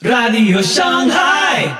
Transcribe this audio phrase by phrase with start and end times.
[0.00, 1.76] Radio Shanghai.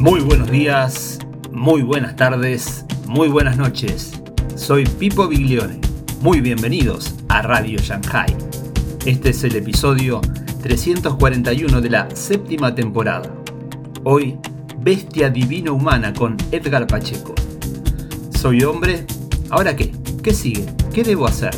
[0.00, 1.20] Muy buenos días,
[1.52, 4.20] muy buenas tardes, muy buenas noches.
[4.56, 5.78] Soy Pipo Biglione.
[6.20, 8.36] Muy bienvenidos a Radio Shanghai.
[9.06, 10.20] Este es el episodio
[10.64, 13.32] 341 de la séptima temporada.
[14.02, 14.36] Hoy,
[14.82, 17.36] Bestia Divina Humana con Edgar Pacheco.
[18.36, 19.06] Soy hombre,
[19.48, 19.92] ¿ahora qué?
[20.24, 20.66] ¿Qué sigue?
[20.92, 21.54] ¿Qué debo hacer?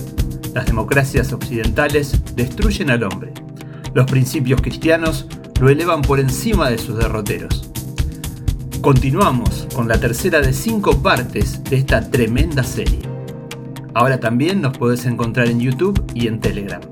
[0.52, 3.32] Las democracias occidentales destruyen al hombre.
[3.95, 5.27] Los principios cristianos
[5.59, 7.70] lo elevan por encima de sus derroteros.
[8.82, 13.01] Continuamos con la tercera de cinco partes de esta tremenda serie.
[13.95, 16.82] Ahora también nos puedes encontrar en YouTube y en Telegram.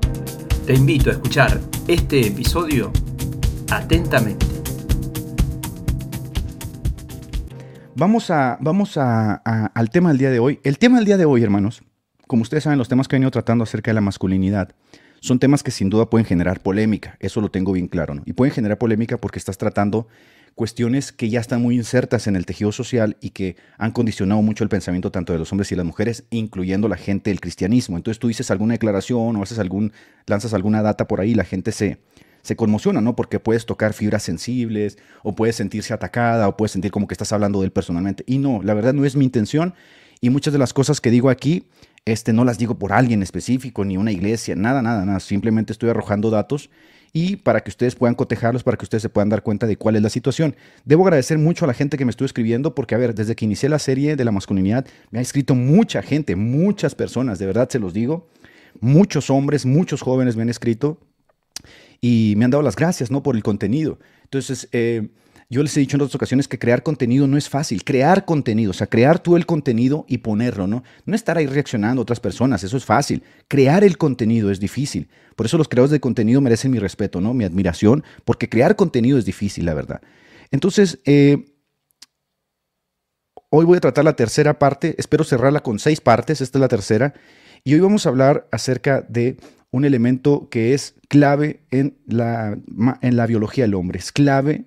[0.65, 2.91] Te invito a escuchar este episodio
[3.69, 4.52] atentamente.
[7.95, 10.59] Vamos, a, vamos a, al tema del día de hoy.
[10.63, 11.83] El tema del día de hoy, hermanos,
[12.25, 14.69] como ustedes saben, los temas que he venido tratando acerca de la masculinidad
[15.21, 17.17] son temas que sin duda pueden generar polémica.
[17.19, 18.23] Eso lo tengo bien claro, ¿no?
[18.25, 20.07] Y pueden generar polémica porque estás tratando
[20.55, 24.63] cuestiones que ya están muy insertas en el tejido social y que han condicionado mucho
[24.63, 27.97] el pensamiento tanto de los hombres y las mujeres, incluyendo la gente del cristianismo.
[27.97, 29.93] Entonces tú dices alguna declaración o haces algún,
[30.25, 31.99] lanzas alguna data por ahí la gente se,
[32.43, 33.15] se conmociona, ¿no?
[33.15, 37.31] Porque puedes tocar fibras sensibles, o puedes sentirse atacada, o puedes sentir como que estás
[37.31, 38.23] hablando de él personalmente.
[38.27, 39.73] Y no, la verdad no es mi intención.
[40.21, 41.67] Y muchas de las cosas que digo aquí,
[42.05, 45.19] este, no las digo por alguien específico, ni una iglesia, nada, nada, nada.
[45.21, 46.69] Simplemente estoy arrojando datos
[47.13, 49.95] y para que ustedes puedan cotejarlos, para que ustedes se puedan dar cuenta de cuál
[49.95, 50.55] es la situación.
[50.83, 53.45] Debo agradecer mucho a la gente que me estuvo escribiendo, porque, a ver, desde que
[53.45, 57.69] inicié la serie de la masculinidad, me ha escrito mucha gente, muchas personas, de verdad
[57.69, 58.27] se los digo.
[58.81, 60.99] Muchos hombres, muchos jóvenes me han escrito
[62.03, 63.23] y me han dado las gracias, ¿no?
[63.23, 63.97] Por el contenido.
[64.25, 65.07] Entonces, eh,
[65.49, 67.85] yo les he dicho en otras ocasiones que crear contenido no es fácil.
[67.85, 70.83] Crear contenido, o sea, crear tú el contenido y ponerlo, ¿no?
[71.05, 73.23] No estar ahí reaccionando a otras personas, eso es fácil.
[73.47, 75.07] Crear el contenido es difícil.
[75.37, 77.33] Por eso los creadores de contenido merecen mi respeto, ¿no?
[77.33, 80.01] Mi admiración, porque crear contenido es difícil, la verdad.
[80.51, 81.45] Entonces, eh,
[83.49, 86.67] hoy voy a tratar la tercera parte, espero cerrarla con seis partes, esta es la
[86.67, 87.13] tercera,
[87.63, 89.37] y hoy vamos a hablar acerca de
[89.71, 92.57] un elemento que es clave en la,
[93.01, 94.65] en la biología del hombre, es clave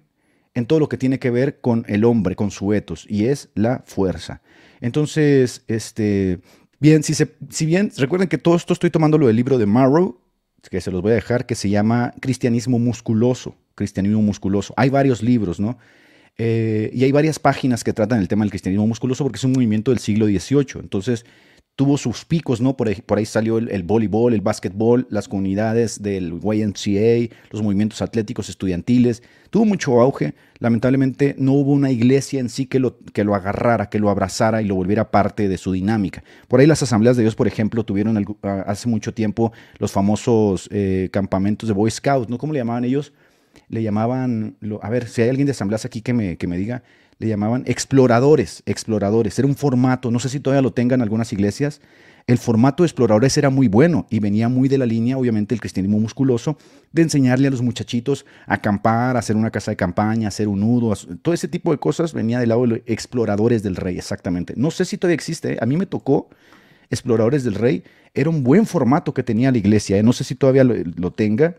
[0.55, 3.51] en todo lo que tiene que ver con el hombre, con su etos, y es
[3.55, 4.41] la fuerza.
[4.81, 6.41] Entonces, este,
[6.81, 9.67] bien, si, se, si bien, recuerden que todo esto estoy tomando lo del libro de
[9.67, 10.19] Marrow,
[10.71, 14.73] que se los voy a dejar, que se llama Cristianismo Musculoso, Cristianismo Musculoso.
[14.77, 15.79] Hay varios libros, ¿no?
[16.39, 19.53] Eh, y hay varias páginas que tratan el tema del cristianismo musculoso porque es un
[19.53, 20.81] movimiento del siglo XVIII.
[20.81, 21.25] Entonces,
[21.77, 22.75] tuvo sus picos, ¿no?
[22.75, 28.01] Por ahí, por ahí salió el, voleibol, el básquetbol, las comunidades del YMCA, los movimientos
[28.01, 29.23] atléticos estudiantiles.
[29.51, 30.35] Tuvo mucho auge.
[30.59, 34.63] Lamentablemente no hubo una iglesia en sí que lo, que lo agarrara, que lo abrazara
[34.63, 36.25] y lo volviera parte de su dinámica.
[36.49, 41.11] Por ahí las asambleas de Dios, por ejemplo, tuvieron hace mucho tiempo los famosos eh,
[41.13, 42.39] campamentos de Boy Scouts, ¿no?
[42.39, 43.13] ¿Cómo le llamaban ellos?
[43.69, 46.83] Le llamaban, a ver, si hay alguien de asambleas aquí que me, que me diga,
[47.19, 49.39] le llamaban exploradores, exploradores.
[49.39, 51.81] Era un formato, no sé si todavía lo tengan algunas iglesias.
[52.27, 55.61] El formato de exploradores era muy bueno y venía muy de la línea, obviamente, el
[55.61, 56.59] cristianismo musculoso,
[56.93, 60.49] de enseñarle a los muchachitos a acampar, a hacer una casa de campaña, a hacer
[60.49, 63.97] un nudo, todo ese tipo de cosas venía del lado de los exploradores del rey,
[63.97, 64.55] exactamente.
[64.57, 65.59] No sé si todavía existe, ¿eh?
[65.61, 66.29] a mí me tocó
[66.91, 67.83] Exploradores del Rey,
[68.15, 70.03] era un buen formato que tenía la iglesia, ¿eh?
[70.03, 71.57] no sé si todavía lo tenga.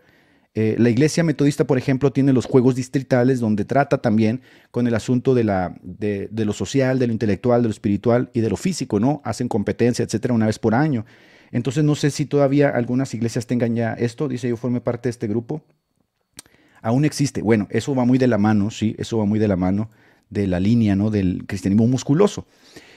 [0.59, 4.41] Eh, la iglesia metodista, por ejemplo, tiene los juegos distritales donde trata también
[4.71, 8.31] con el asunto de, la, de, de lo social, de lo intelectual, de lo espiritual
[8.33, 9.21] y de lo físico, ¿no?
[9.23, 11.05] Hacen competencia, etcétera, una vez por año.
[11.51, 14.27] Entonces, no sé si todavía algunas iglesias tengan ya esto.
[14.27, 15.61] Dice, yo formé parte de este grupo.
[16.81, 17.43] Aún existe.
[17.43, 19.91] Bueno, eso va muy de la mano, sí, eso va muy de la mano
[20.31, 21.11] de la línea, ¿no?
[21.11, 22.47] Del cristianismo musculoso.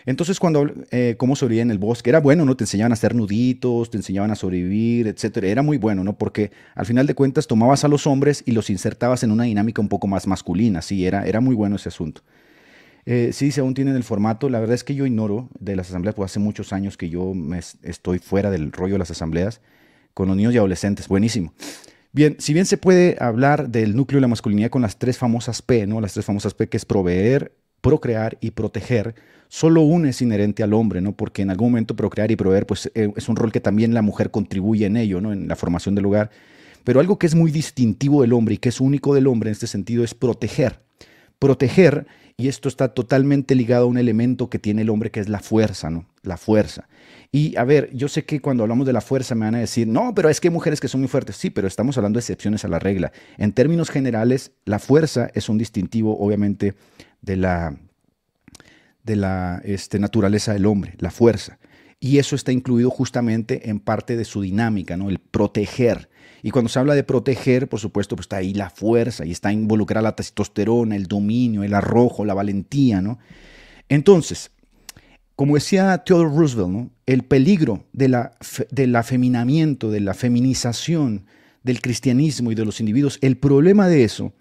[0.07, 2.57] Entonces, cuando, eh, cómo sobrevivía en el bosque, era bueno, ¿no?
[2.57, 5.49] Te enseñaban a hacer nuditos, te enseñaban a sobrevivir, etcétera.
[5.49, 6.17] Era muy bueno, ¿no?
[6.17, 9.81] Porque al final de cuentas tomabas a los hombres y los insertabas en una dinámica
[9.83, 12.23] un poco más masculina, sí, era, era muy bueno ese asunto.
[13.07, 15.89] Eh, sí, si aún tienen el formato, la verdad es que yo ignoro de las
[15.89, 19.11] asambleas, pues hace muchos años que yo me es- estoy fuera del rollo de las
[19.11, 19.61] asambleas
[20.15, 21.55] con los niños y adolescentes, buenísimo.
[22.13, 25.63] Bien, si bien se puede hablar del núcleo de la masculinidad con las tres famosas
[25.63, 26.01] P, ¿no?
[26.01, 29.15] Las tres famosas P que es proveer, procrear y proteger,
[29.49, 31.13] solo una es inherente al hombre, ¿no?
[31.13, 34.03] Porque en algún momento procrear y proveer, pues eh, es un rol que también la
[34.03, 35.33] mujer contribuye en ello, ¿no?
[35.33, 36.31] En la formación del hogar.
[36.85, 39.53] Pero algo que es muy distintivo del hombre y que es único del hombre en
[39.53, 40.81] este sentido es proteger.
[41.39, 42.07] Proteger,
[42.37, 45.41] y esto está totalmente ligado a un elemento que tiene el hombre que es la
[45.41, 46.07] fuerza, ¿no?
[46.23, 46.89] La fuerza.
[47.33, 49.87] Y a ver, yo sé que cuando hablamos de la fuerza me van a decir,
[49.87, 51.37] no, pero es que hay mujeres que son muy fuertes.
[51.37, 53.13] Sí, pero estamos hablando de excepciones a la regla.
[53.37, 56.75] En términos generales, la fuerza es un distintivo, obviamente,
[57.23, 57.77] de la,
[59.05, 61.59] de la este, naturaleza del hombre, la fuerza.
[61.99, 65.11] Y eso está incluido justamente en parte de su dinámica, ¿no?
[65.11, 66.09] El proteger.
[66.43, 69.53] Y cuando se habla de proteger, por supuesto, pues está ahí la fuerza y está
[69.53, 73.19] involucrada la testosterona, el dominio, el arrojo, la valentía, ¿no?
[73.91, 74.51] Entonces,
[75.41, 76.91] como decía Theodore Roosevelt, ¿no?
[77.07, 78.33] el peligro de la,
[78.71, 81.25] del afeminamiento, de la feminización
[81.63, 84.33] del cristianismo y de los individuos, el problema de eso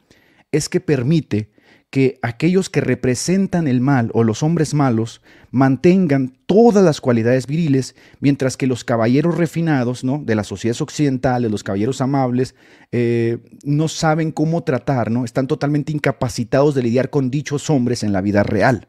[0.52, 1.52] es que permite
[1.90, 7.96] que aquellos que representan el mal o los hombres malos mantengan todas las cualidades viriles,
[8.20, 10.22] mientras que los caballeros refinados ¿no?
[10.24, 12.54] de las sociedades occidentales, los caballeros amables,
[12.92, 15.26] eh, no saben cómo tratar, ¿no?
[15.26, 18.88] están totalmente incapacitados de lidiar con dichos hombres en la vida real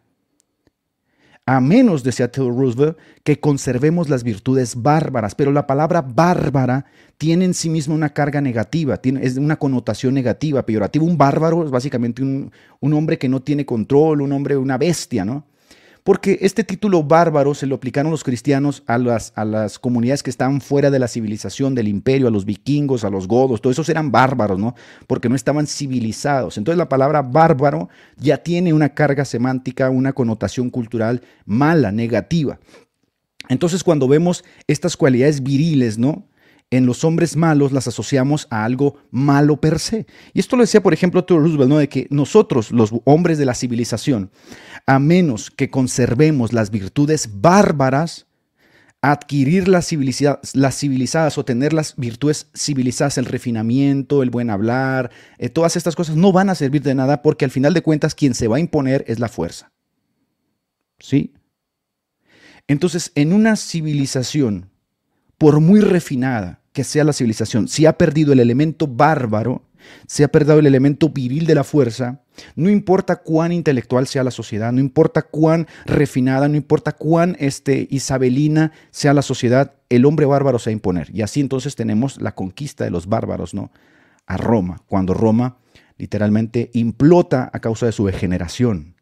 [1.56, 5.34] a menos, decía Theodore Roosevelt, que conservemos las virtudes bárbaras.
[5.34, 6.86] Pero la palabra bárbara
[7.18, 11.04] tiene en sí misma una carga negativa, tiene, es una connotación negativa, peyorativa.
[11.04, 15.24] Un bárbaro es básicamente un, un hombre que no tiene control, un hombre, una bestia,
[15.24, 15.44] ¿no?
[16.10, 20.30] Porque este título bárbaro se lo aplicaron los cristianos a las, a las comunidades que
[20.30, 23.88] estaban fuera de la civilización del imperio, a los vikingos, a los godos, todos esos
[23.90, 24.74] eran bárbaros, ¿no?
[25.06, 26.58] Porque no estaban civilizados.
[26.58, 32.58] Entonces la palabra bárbaro ya tiene una carga semántica, una connotación cultural mala, negativa.
[33.48, 36.26] Entonces cuando vemos estas cualidades viriles, ¿no?
[36.70, 40.06] en los hombres malos las asociamos a algo malo per se.
[40.32, 41.78] Y esto lo decía, por ejemplo, Theodore Roosevelt, ¿no?
[41.78, 44.30] de que nosotros, los hombres de la civilización,
[44.90, 48.26] a menos que conservemos las virtudes bárbaras,
[49.00, 55.76] adquirir las, civilizadas o tener las virtudes civilizadas, el refinamiento, el buen hablar, eh, todas
[55.76, 58.48] estas cosas no van a servir de nada porque al final de cuentas quien se
[58.48, 59.70] va a imponer es la fuerza.
[60.98, 61.34] ¿Sí?
[62.66, 64.70] Entonces, en una civilización,
[65.38, 69.69] por muy refinada, que sea la civilización, si ha perdido el elemento bárbaro,
[70.06, 72.22] si ha perdido el elemento viril de la fuerza,
[72.56, 77.86] no importa cuán intelectual sea la sociedad, no importa cuán refinada, no importa cuán este,
[77.90, 81.10] isabelina sea la sociedad, el hombre bárbaro se va a imponer.
[81.14, 83.70] Y así entonces tenemos la conquista de los bárbaros, ¿no?
[84.26, 85.58] A Roma, cuando Roma
[85.98, 88.94] literalmente implota a causa de su degeneración.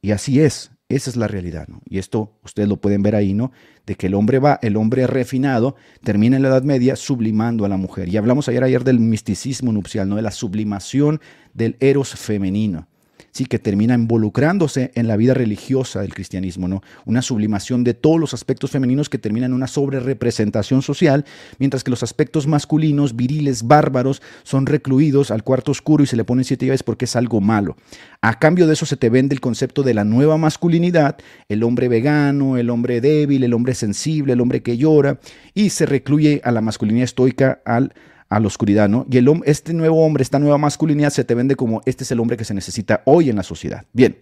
[0.00, 1.80] Y así es, esa es la realidad, ¿no?
[1.88, 3.52] Y esto ustedes lo pueden ver ahí, ¿no?
[3.86, 7.68] De que el hombre va, el hombre refinado, termina en la Edad Media sublimando a
[7.68, 8.08] la mujer.
[8.08, 10.16] Y hablamos ayer, ayer del misticismo nupcial, ¿no?
[10.16, 11.20] De la sublimación
[11.52, 12.88] del eros femenino
[13.34, 16.82] sí, que termina involucrándose en la vida religiosa del cristianismo, ¿no?
[17.04, 21.24] Una sublimación de todos los aspectos femeninos que terminan en una sobrerepresentación social,
[21.58, 26.24] mientras que los aspectos masculinos, viriles, bárbaros, son recluidos al cuarto oscuro y se le
[26.24, 27.76] ponen siete llaves porque es algo malo.
[28.22, 31.88] A cambio de eso se te vende el concepto de la nueva masculinidad, el hombre
[31.88, 35.18] vegano, el hombre débil, el hombre sensible, el hombre que llora,
[35.54, 37.94] y se recluye a la masculinidad estoica al
[38.34, 39.06] a la oscuridad, ¿no?
[39.08, 42.18] Y el, este nuevo hombre, esta nueva masculinidad se te vende como este es el
[42.18, 43.86] hombre que se necesita hoy en la sociedad.
[43.92, 44.18] Bien,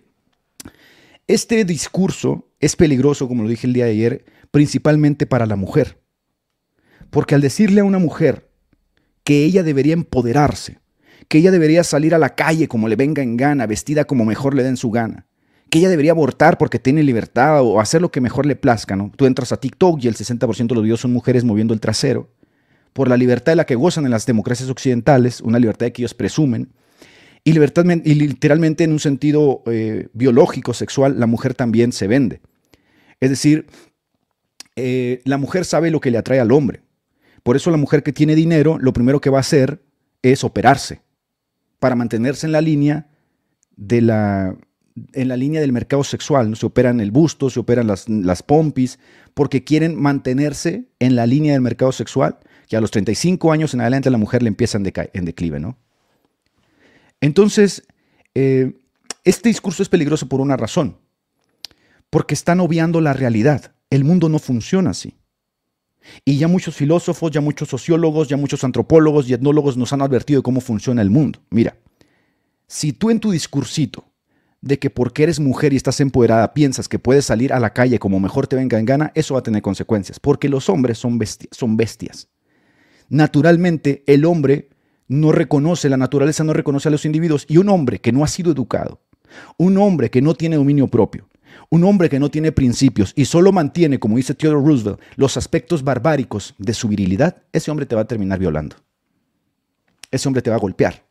[1.27, 5.99] este discurso es peligroso, como lo dije el día de ayer, principalmente para la mujer.
[7.09, 8.51] Porque al decirle a una mujer
[9.25, 10.81] que ella debería empoderarse,
[11.29, 14.55] que ella debería salir a la calle como le venga en gana, vestida como mejor
[14.55, 15.27] le den su gana,
[15.71, 19.11] que ella debería abortar porque tiene libertad o hacer lo que mejor le plazca, ¿no?
[19.17, 22.29] Tú entras a TikTok y el 60% de los videos son mujeres moviendo el trasero
[22.93, 26.15] por la libertad de la que gozan en las democracias occidentales, una libertad que ellos
[26.15, 26.73] presumen,
[27.45, 32.41] y, literalmente en un sentido eh, biológico, sexual, la mujer también se vende.
[33.21, 33.67] Es decir,
[34.77, 36.83] eh, la mujer sabe lo que le atrae al hombre.
[37.43, 39.83] Por eso la mujer que tiene dinero, lo primero que va a hacer
[40.23, 41.01] es operarse
[41.81, 43.09] para mantenerse en la línea
[43.77, 44.55] de la,
[45.13, 46.49] en la línea del mercado sexual.
[46.49, 46.55] ¿no?
[46.55, 49.01] Se operan el busto, se operan las, las pompis,
[49.35, 52.39] porque quieren mantenerse en la línea del mercado sexual
[52.73, 55.77] que a los 35 años en adelante la mujer le empieza en, en declive, ¿no?
[57.21, 57.83] Entonces,
[58.35, 58.81] eh,
[59.25, 60.97] este discurso es peligroso por una razón,
[62.09, 63.75] porque están obviando la realidad.
[63.91, 65.19] El mundo no funciona así.
[66.25, 70.41] Y ya muchos filósofos, ya muchos sociólogos, ya muchos antropólogos y etnólogos nos han advertido
[70.41, 71.41] de cómo funciona el mundo.
[71.51, 71.77] Mira,
[72.69, 74.07] si tú en tu discursito
[74.63, 77.99] de que porque eres mujer y estás empoderada piensas que puedes salir a la calle
[77.99, 81.21] como mejor te venga en gana, eso va a tener consecuencias, porque los hombres son,
[81.51, 82.32] son bestias
[83.09, 84.69] naturalmente el hombre
[85.09, 88.29] no reconoce, la naturaleza no reconoce a los individuos y un hombre que no ha
[88.29, 89.01] sido educado,
[89.57, 91.29] un hombre que no tiene dominio propio,
[91.71, 95.83] un hombre que no tiene principios y solo mantiene, como dice Theodore Roosevelt, los aspectos
[95.83, 98.77] barbáricos de su virilidad, ese hombre te va a terminar violando.
[100.11, 101.05] Ese hombre te va a golpear.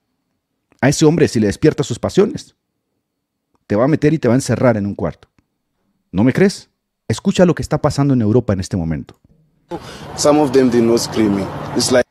[0.79, 2.55] A ese hombre, si le despierta sus pasiones,
[3.67, 5.27] te va a meter y te va a encerrar en un cuarto.
[6.11, 6.69] ¿No me crees?
[7.07, 9.19] Escucha lo que está pasando en Europa en este momento.
[10.17, 11.43] Some of them did not scream me.
[11.75, 12.05] It's like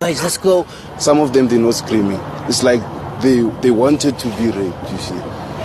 [0.00, 0.66] guys, let's go.
[0.98, 2.16] Some of them did not scream me.
[2.48, 2.80] It's like
[3.22, 4.90] they they wanted to be raped.
[4.92, 5.20] You see,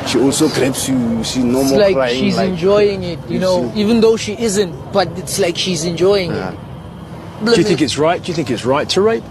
[0.07, 1.23] she also grabs you.
[1.23, 2.19] She no It's more like crying.
[2.19, 3.81] she's like, enjoying it, you you know, see.
[3.81, 6.51] even though she isn't, but it's like she's enjoying Yeah.
[6.53, 7.45] it.
[7.45, 8.21] Do you think it's right?
[8.23, 9.23] Do you think it's right to rape?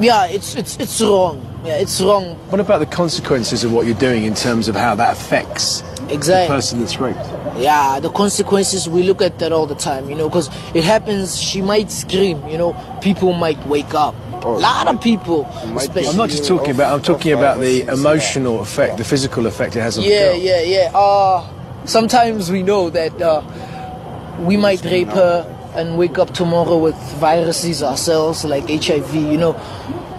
[0.00, 1.40] Yeah, it's it's it's wrong.
[1.66, 2.36] Yeah, it's wrong.
[2.50, 6.14] What about the consequences of what you're doing in terms of how that affects the
[6.14, 6.54] Exactly.
[6.54, 7.18] person that's raped?
[7.56, 11.40] Yeah, the consequences we look at that all the time, you know, because it happens.
[11.40, 14.14] She might scream, you know, people might wake up.
[14.44, 15.44] A lot of people,
[15.76, 16.06] especially.
[16.06, 16.92] I'm not just talking about.
[16.94, 20.60] I'm talking about the emotional effect, the physical effect it has on the Yeah, yeah,
[20.60, 20.90] yeah.
[20.94, 21.44] Uh,
[21.84, 23.42] sometimes we know that uh,
[24.38, 29.12] we might rape her and wake up tomorrow with viruses ourselves, like HIV.
[29.16, 29.52] You know,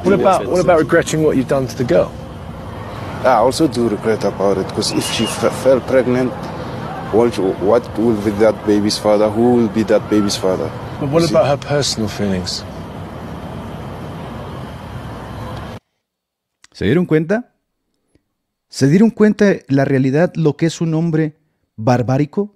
[0.04, 2.12] What about what about regretting what you've done to the girl?
[3.24, 6.32] I also do regret about it because if she f- fell pregnant,
[7.12, 9.30] what, what will be that baby's father?
[9.30, 10.70] Who will be that baby's father?
[11.00, 12.64] But what about her personal feelings?
[16.72, 17.54] ¿Se dieron cuenta?
[18.70, 21.38] ¿Se dieron cuenta la realidad, lo que es un hombre
[21.76, 22.56] barbárico?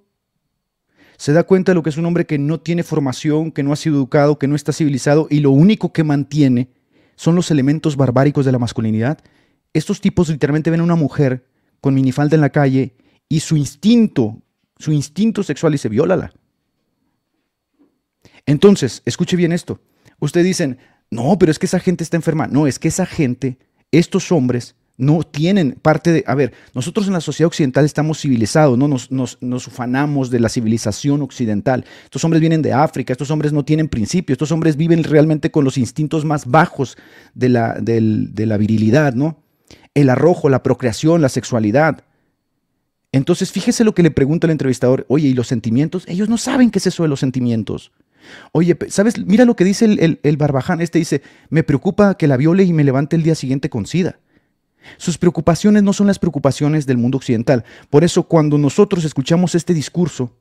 [1.16, 3.72] ¿Se da cuenta de lo que es un hombre que no tiene formación, que no
[3.72, 6.68] ha sido educado, que no está civilizado y lo único que mantiene
[7.16, 9.18] son los elementos barbáricos de la masculinidad?
[9.72, 11.46] Estos tipos literalmente ven a una mujer
[11.80, 12.94] con minifalda en la calle
[13.28, 14.42] y su instinto,
[14.78, 16.32] su instinto sexual dice, viólala.
[18.46, 19.80] Entonces, escuche bien esto.
[20.18, 20.78] Ustedes dicen,
[21.10, 22.46] no, pero es que esa gente está enferma.
[22.46, 23.58] No, es que esa gente,
[23.90, 26.24] estos hombres, no tienen parte de...
[26.26, 28.88] A ver, nosotros en la sociedad occidental estamos civilizados, ¿no?
[28.88, 31.84] Nos, nos, nos ufanamos de la civilización occidental.
[32.04, 35.64] Estos hombres vienen de África, estos hombres no tienen principios, estos hombres viven realmente con
[35.64, 36.96] los instintos más bajos
[37.34, 39.42] de la, de la virilidad, ¿no?
[39.94, 42.04] El arrojo, la procreación, la sexualidad.
[43.12, 45.04] Entonces, fíjese lo que le pregunta el entrevistador.
[45.08, 46.04] Oye, ¿y los sentimientos?
[46.06, 47.92] Ellos no saben qué es eso de los sentimientos.
[48.52, 49.18] Oye, ¿sabes?
[49.26, 50.80] Mira lo que dice el, el- el barbaján.
[50.80, 54.18] Este dice, me preocupa que la viole y me levante el día siguiente con sida.
[54.96, 57.64] Sus preocupaciones no son las preocupaciones del mundo occidental.
[57.90, 60.36] Por eso, cuando nosotros escuchamos este discurso,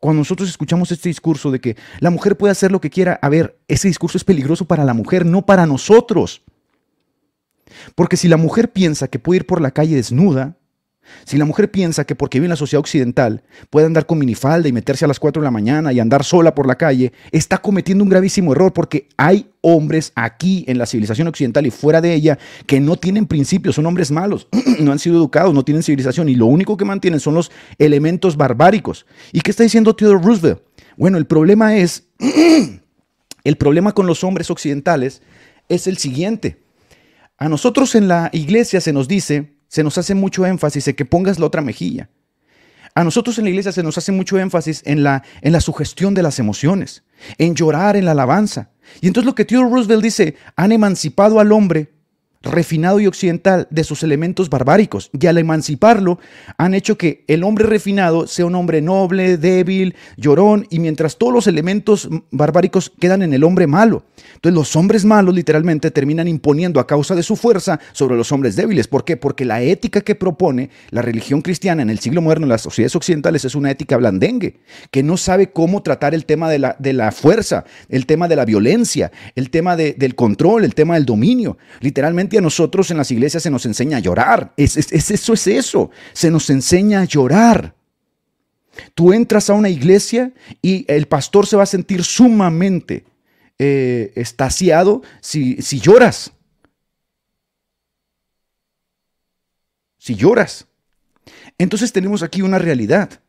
[0.00, 3.28] cuando nosotros escuchamos este discurso de que la mujer puede hacer lo que quiera, a
[3.28, 6.42] ver, ese discurso es peligroso para la mujer, no para nosotros.
[7.94, 10.57] Porque si la mujer piensa que puede ir por la calle desnuda,
[11.24, 14.68] si la mujer piensa que porque vive en la sociedad occidental puede andar con minifalda
[14.68, 17.58] y meterse a las 4 de la mañana y andar sola por la calle, está
[17.58, 22.14] cometiendo un gravísimo error porque hay hombres aquí en la civilización occidental y fuera de
[22.14, 24.48] ella que no tienen principios, son hombres malos,
[24.80, 28.36] no han sido educados, no tienen civilización y lo único que mantienen son los elementos
[28.36, 29.06] barbáricos.
[29.32, 30.62] ¿Y qué está diciendo Theodore Roosevelt?
[30.96, 32.04] Bueno, el problema es,
[33.44, 35.22] el problema con los hombres occidentales
[35.68, 36.62] es el siguiente.
[37.36, 41.04] A nosotros en la iglesia se nos dice, se nos hace mucho énfasis en que
[41.04, 42.10] pongas la otra mejilla.
[42.94, 46.14] A nosotros en la iglesia se nos hace mucho énfasis en la, en la sugestión
[46.14, 47.04] de las emociones,
[47.36, 48.70] en llorar en la alabanza.
[49.00, 51.92] Y entonces lo que Theodore Roosevelt dice, han emancipado al hombre
[52.42, 55.10] refinado y occidental de sus elementos barbáricos.
[55.18, 56.18] Y al emanciparlo,
[56.56, 61.32] han hecho que el hombre refinado sea un hombre noble, débil, llorón, y mientras todos
[61.32, 64.04] los elementos barbáricos quedan en el hombre malo.
[64.34, 68.54] Entonces los hombres malos literalmente terminan imponiendo a causa de su fuerza sobre los hombres
[68.54, 68.86] débiles.
[68.86, 69.16] ¿Por qué?
[69.16, 72.94] Porque la ética que propone la religión cristiana en el siglo moderno en las sociedades
[72.94, 76.92] occidentales es una ética blandengue, que no sabe cómo tratar el tema de la, de
[76.92, 81.04] la fuerza, el tema de la violencia, el tema de- del control, el tema del
[81.04, 81.58] dominio.
[81.80, 84.52] Literalmente a nosotros en las iglesias se nos enseña a llorar.
[84.56, 85.90] Es, es- es- eso es eso.
[86.12, 87.74] Se nos enseña a llorar.
[88.94, 90.32] Tú entras a una iglesia
[90.62, 93.04] y el pastor se va a sentir sumamente
[93.58, 96.32] eh, estaciado si, si lloras.
[99.98, 100.66] Si lloras.
[101.58, 103.20] Entonces tenemos aquí una realidad.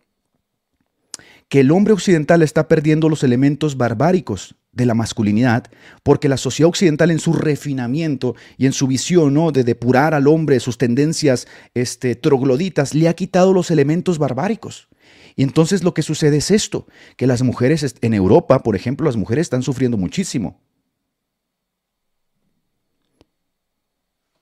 [1.49, 5.65] Que el hombre occidental está perdiendo los elementos barbáricos de la masculinidad,
[6.03, 9.51] porque la sociedad occidental en su refinamiento y en su visión ¿no?
[9.51, 14.87] de depurar al hombre sus tendencias este, trogloditas, le ha quitado los elementos barbáricos.
[15.35, 19.15] Y entonces lo que sucede es esto, que las mujeres en Europa, por ejemplo, las
[19.15, 20.59] mujeres están sufriendo muchísimo.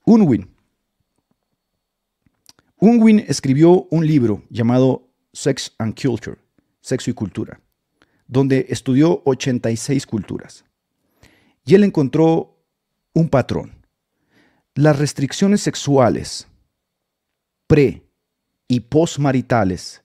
[0.05, 0.49] Unwin.
[2.79, 6.37] Unwin escribió un libro llamado Sex and Culture,
[6.87, 7.59] Sexo y Cultura,
[8.27, 10.63] donde estudió 86 culturas.
[11.65, 12.63] Y él encontró
[13.13, 13.85] un patrón.
[14.73, 16.47] Las restricciones sexuales
[17.67, 18.03] pre
[18.69, 20.03] y postmaritales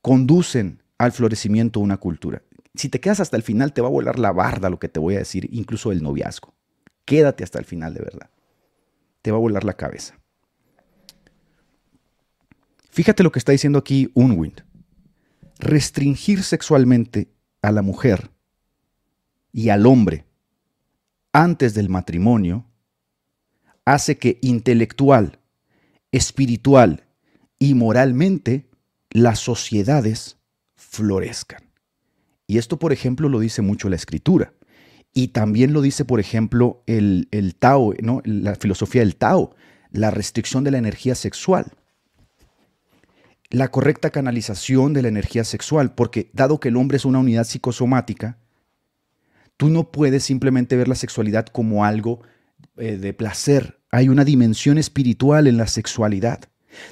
[0.00, 2.42] conducen al florecimiento de una cultura.
[2.76, 5.00] Si te quedas hasta el final, te va a volar la barda lo que te
[5.00, 6.54] voy a decir, incluso el noviazgo.
[7.04, 8.30] Quédate hasta el final, de verdad.
[9.22, 10.18] Te va a volar la cabeza.
[12.90, 14.62] Fíjate lo que está diciendo aquí Unwind.
[15.62, 17.28] Restringir sexualmente
[17.62, 18.32] a la mujer
[19.52, 20.24] y al hombre
[21.32, 22.66] antes del matrimonio
[23.84, 25.38] hace que intelectual,
[26.10, 27.04] espiritual
[27.60, 28.68] y moralmente
[29.10, 30.36] las sociedades
[30.74, 31.62] florezcan.
[32.48, 34.54] Y esto, por ejemplo, lo dice mucho la escritura.
[35.14, 38.20] Y también lo dice, por ejemplo, el, el Tao, ¿no?
[38.24, 39.54] la filosofía del Tao,
[39.92, 41.66] la restricción de la energía sexual.
[43.52, 47.44] La correcta canalización de la energía sexual, porque dado que el hombre es una unidad
[47.44, 48.38] psicosomática,
[49.58, 52.22] tú no puedes simplemente ver la sexualidad como algo
[52.78, 53.78] eh, de placer.
[53.90, 56.40] Hay una dimensión espiritual en la sexualidad.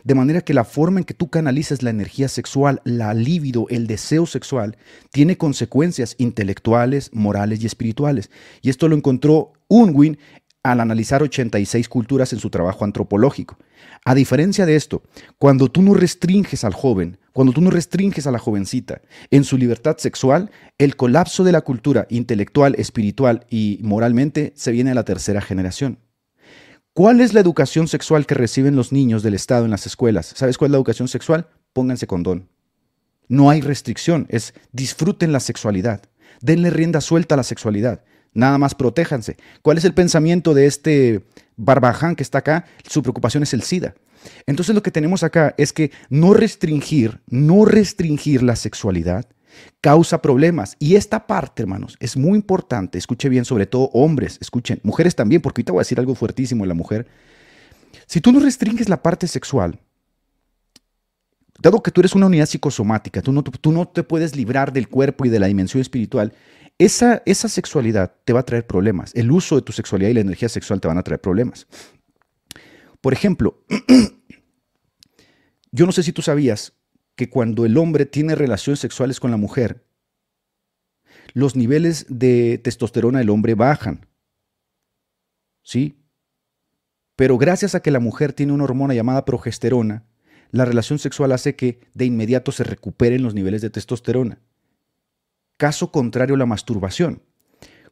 [0.05, 3.87] De manera que la forma en que tú canalizas la energía sexual, la libido, el
[3.87, 4.77] deseo sexual,
[5.11, 8.31] tiene consecuencias intelectuales, morales y espirituales.
[8.61, 10.19] Y esto lo encontró Unwin
[10.63, 13.57] al analizar 86 culturas en su trabajo antropológico.
[14.05, 15.03] A diferencia de esto,
[15.39, 19.01] cuando tú no restringes al joven, cuando tú no restringes a la jovencita
[19.31, 24.91] en su libertad sexual, el colapso de la cultura intelectual, espiritual y moralmente se viene
[24.91, 25.99] a la tercera generación.
[26.93, 30.33] ¿Cuál es la educación sexual que reciben los niños del Estado en las escuelas?
[30.37, 31.49] ¿Sabes cuál es la educación sexual?
[31.73, 32.49] Pónganse condón.
[33.29, 36.03] No hay restricción, es disfruten la sexualidad.
[36.41, 38.03] Denle rienda suelta a la sexualidad.
[38.33, 39.37] Nada más protéjanse.
[39.63, 42.67] ¿Cuál es el pensamiento de este barbaján que está acá?
[42.89, 43.95] Su preocupación es el SIDA.
[44.47, 49.27] Entonces lo que tenemos acá es que no restringir, no restringir la sexualidad
[49.81, 50.77] causa problemas.
[50.79, 52.99] Y esta parte, hermanos, es muy importante.
[52.99, 56.65] Escuche bien, sobre todo hombres, escuchen, mujeres también, porque ahorita voy a decir algo fuertísimo
[56.65, 57.09] en la mujer.
[58.07, 59.79] Si tú no restringes la parte sexual,
[61.61, 64.89] dado que tú eres una unidad psicosomática, tú no, tú no te puedes librar del
[64.89, 66.33] cuerpo y de la dimensión espiritual,
[66.81, 69.15] esa, esa sexualidad te va a traer problemas.
[69.15, 71.67] El uso de tu sexualidad y la energía sexual te van a traer problemas.
[73.03, 73.63] Por ejemplo,
[75.73, 76.73] yo no sé si tú sabías
[77.17, 79.85] que cuando el hombre tiene relaciones sexuales con la mujer,
[81.35, 84.07] los niveles de testosterona del hombre bajan.
[85.63, 85.99] ¿Sí?
[87.15, 90.07] Pero gracias a que la mujer tiene una hormona llamada progesterona,
[90.51, 94.41] la relación sexual hace que de inmediato se recuperen los niveles de testosterona.
[95.61, 97.21] Caso contrario la masturbación.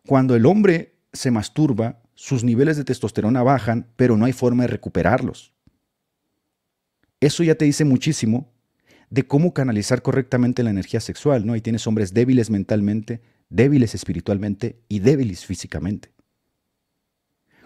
[0.06, 4.68] Cuando el hombre se masturba, sus niveles de testosterona bajan, pero no hay forma de
[4.68, 5.52] recuperarlos.
[7.20, 8.54] Eso ya te dice muchísimo
[9.10, 11.52] de cómo canalizar correctamente la energía sexual, ¿no?
[11.52, 16.14] Ahí tienes hombres débiles mentalmente, débiles espiritualmente y débiles físicamente.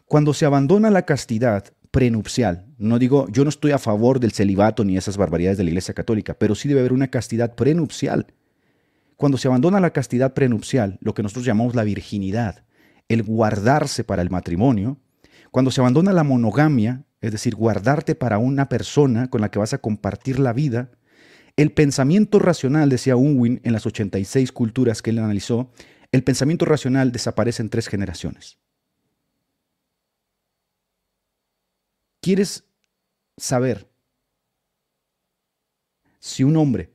[0.07, 4.83] Cuando se abandona la castidad prenupcial, no digo, yo no estoy a favor del celibato
[4.83, 8.27] ni esas barbaridades de la Iglesia Católica, pero sí debe haber una castidad prenupcial.
[9.23, 12.65] Cuando se abandona la castidad prenupcial, lo que nosotros llamamos la virginidad,
[13.07, 14.99] el guardarse para el matrimonio,
[15.53, 19.75] cuando se abandona la monogamia, es decir, guardarte para una persona con la que vas
[19.75, 20.91] a compartir la vida,
[21.55, 25.71] el pensamiento racional, decía Unwin en las 86 culturas que él analizó,
[26.11, 28.59] el pensamiento racional desaparece en tres generaciones.
[32.21, 32.65] ¿Quieres
[33.37, 33.89] saber
[36.19, 36.92] si un hombre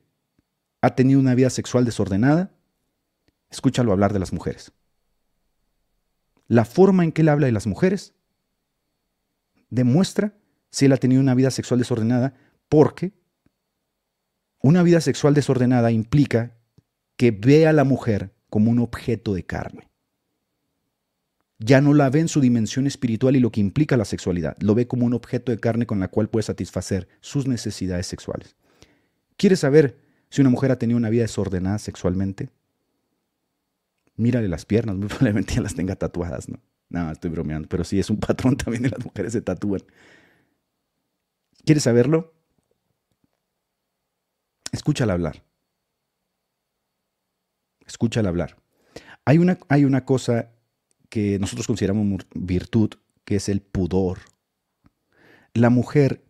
[0.88, 2.50] ha tenido una vida sexual desordenada?
[3.50, 4.72] Escúchalo hablar de las mujeres.
[6.46, 8.14] La forma en que él habla de las mujeres
[9.70, 10.34] demuestra
[10.70, 12.34] si él ha tenido una vida sexual desordenada
[12.68, 13.12] porque
[14.60, 16.56] una vida sexual desordenada implica
[17.16, 19.90] que ve a la mujer como un objeto de carne.
[21.58, 24.56] Ya no la ve en su dimensión espiritual y lo que implica la sexualidad.
[24.60, 28.56] Lo ve como un objeto de carne con la cual puede satisfacer sus necesidades sexuales.
[29.36, 32.50] ¿Quieres saber si una mujer ha tenido una vida desordenada sexualmente?
[34.16, 36.60] Mírale las piernas, muy probablemente ya las tenga tatuadas, ¿no?
[36.90, 39.82] No, estoy bromeando, pero sí es un patrón también de las mujeres se tatúan.
[41.64, 42.34] ¿Quieres saberlo?
[44.72, 45.44] Escúchala hablar.
[47.86, 48.56] Escúchala hablar.
[49.24, 50.50] Hay una, hay una cosa
[51.08, 52.90] que nosotros consideramos virtud,
[53.24, 54.18] que es el pudor.
[55.54, 56.24] La mujer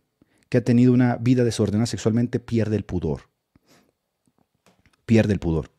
[0.49, 3.29] que ha tenido una vida desordenada sexualmente pierde el pudor.
[5.09, 5.71] Pierde el pudor.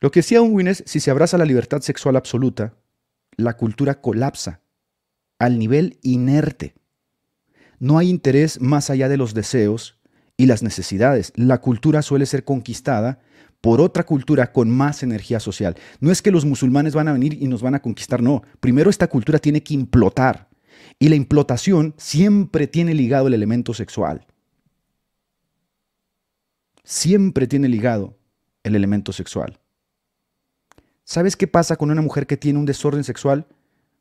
[0.00, 2.72] Lo que decía Unwin es, si se abraza la libertad sexual absoluta,
[3.36, 4.62] la cultura colapsa
[5.38, 6.74] al nivel inerte.
[7.80, 10.00] No hay interés más allá de los deseos
[10.38, 11.34] y las necesidades.
[11.36, 13.20] La cultura suele ser conquistada
[13.60, 15.76] por otra cultura con más energía social.
[16.00, 18.42] No es que los musulmanes van a venir y nos van a conquistar, no.
[18.60, 20.48] Primero esta cultura tiene que implotar.
[20.98, 24.26] Y la implotación siempre tiene ligado el elemento sexual.
[26.84, 28.16] Siempre tiene ligado
[28.62, 29.58] el elemento sexual.
[31.04, 33.46] ¿Sabes qué pasa con una mujer que tiene un desorden sexual?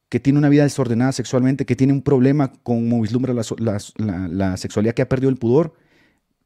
[0.10, 4.94] Que tiene una vida desordenada sexualmente, que tiene un problema como vislumbra la, la sexualidad,
[4.94, 5.74] que ha perdido el pudor?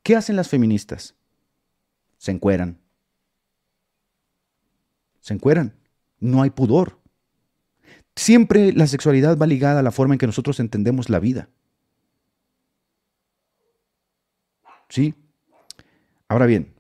[0.04, 1.16] ¿Qué hacen las feministas?
[2.18, 2.80] Se encueran.
[5.20, 5.76] Se encueran.
[6.20, 7.00] No hay pudor.
[8.16, 11.50] Siempre la sexualidad va ligada a la forma en que nosotros entendemos la vida.
[14.94, 15.16] ¿sí?
[16.34, 16.74] Ahora bien,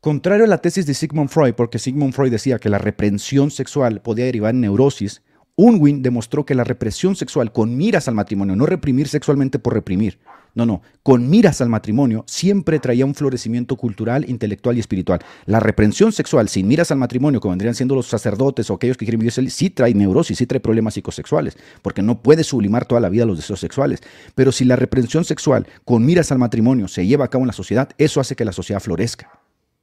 [0.00, 4.00] contrario a la tesis de Sigmund Freud, porque Sigmund Freud decía que la reprensión sexual
[4.00, 5.20] podía derivar en neurosis,
[5.56, 10.18] Unwin demostró que la represión sexual con miras al matrimonio, no reprimir sexualmente por reprimir,
[10.54, 15.20] no, no, con miras al matrimonio, siempre traía un florecimiento cultural, intelectual y espiritual.
[15.46, 19.06] La reprensión sexual sin miras al matrimonio, como vendrían siendo los sacerdotes o aquellos que
[19.06, 23.08] quieren vivir, sí trae neurosis, sí trae problemas psicosexuales, porque no puede sublimar toda la
[23.08, 24.00] vida los deseos sexuales.
[24.34, 27.54] Pero si la reprensión sexual con miras al matrimonio se lleva a cabo en la
[27.54, 29.41] sociedad, eso hace que la sociedad florezca.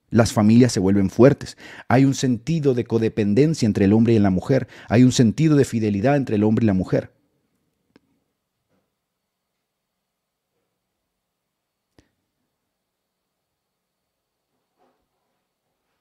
[0.09, 1.57] Las familias se vuelven fuertes.
[1.87, 4.67] Hay un sentido de codependencia entre el hombre y la mujer.
[4.87, 7.11] Hay un sentido de fidelidad entre el hombre y la mujer.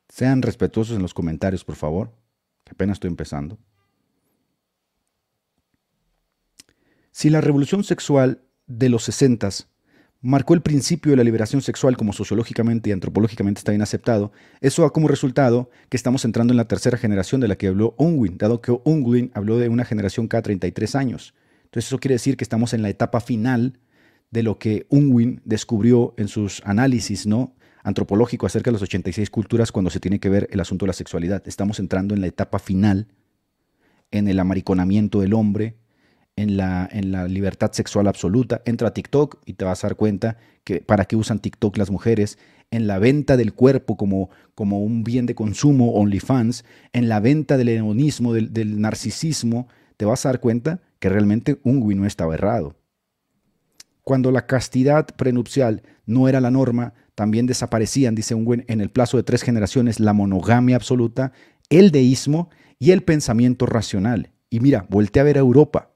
[0.08, 2.12] Sean respetuosos en los comentarios, por favor,
[2.68, 3.56] apenas estoy empezando.
[7.12, 9.48] Si la revolución sexual de los 60
[10.20, 14.82] marcó el principio de la liberación sexual como sociológicamente y antropológicamente está bien aceptado, eso
[14.82, 18.36] da como resultado que estamos entrando en la tercera generación de la que habló Unwin,
[18.38, 21.34] dado que Unwin habló de una generación cada 33 años.
[21.64, 23.78] Entonces eso quiere decir que estamos en la etapa final
[24.30, 27.54] de lo que Unwin descubrió en sus análisis, ¿no?
[27.82, 30.94] antropológico acerca de las 86 culturas cuando se tiene que ver el asunto de la
[30.94, 31.42] sexualidad.
[31.46, 33.08] Estamos entrando en la etapa final,
[34.10, 35.76] en el amariconamiento del hombre,
[36.38, 38.62] en la, en la libertad sexual absoluta.
[38.64, 41.90] Entra a TikTok y te vas a dar cuenta que para qué usan TikTok las
[41.90, 42.38] mujeres,
[42.70, 47.56] en la venta del cuerpo como, como un bien de consumo, OnlyFans, en la venta
[47.56, 52.34] del hedonismo, del, del narcisismo, te vas a dar cuenta que realmente un no estaba
[52.34, 52.76] errado.
[54.04, 59.16] Cuando la castidad prenupcial no era la norma, también desaparecían, dice Unwin, en el plazo
[59.16, 61.32] de tres generaciones la monogamia absoluta,
[61.68, 62.48] el deísmo
[62.78, 64.30] y el pensamiento racional.
[64.50, 65.87] Y mira, voltea a ver a Europa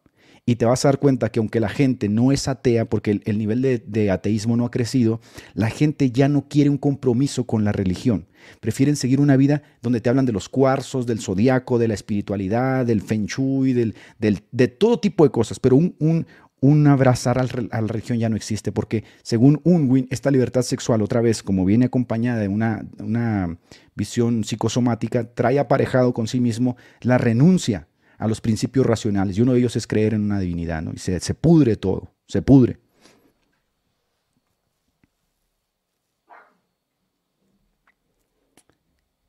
[0.44, 3.38] y te vas a dar cuenta que aunque la gente no es atea, porque el,
[3.38, 5.20] nivel de, ateísmo no ha crecido,
[5.54, 8.26] la gente ya no quiere un compromiso con la religión.
[8.60, 12.84] Prefieren seguir una vida donde te hablan de los cuarzos, del zodiaco, de la espiritualidad,
[12.84, 16.26] del feng shui, del, de todo tipo de cosas, pero un, un,
[16.60, 21.20] un abrazar a la religión ya no existe, porque según Unwin, esta libertad sexual, otra
[21.20, 23.58] vez, como viene acompañada de una, una
[23.94, 27.86] visión psicosomática, trae aparejado con sí mismo la renuncia
[28.22, 30.92] a los principios racionales, y uno de ellos es creer en una divinidad, ¿no?
[30.94, 32.78] y se, se pudre todo, se pudre.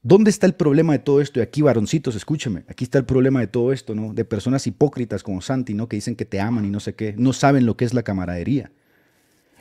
[0.05, 1.39] ¿Dónde está el problema de todo esto?
[1.39, 4.13] Y aquí, varoncitos, escúcheme, aquí está el problema de todo esto, ¿no?
[4.13, 5.87] De personas hipócritas como Santi, ¿no?
[5.87, 8.03] Que dicen que te aman y no sé qué, no saben lo que es la
[8.03, 8.73] camaradería.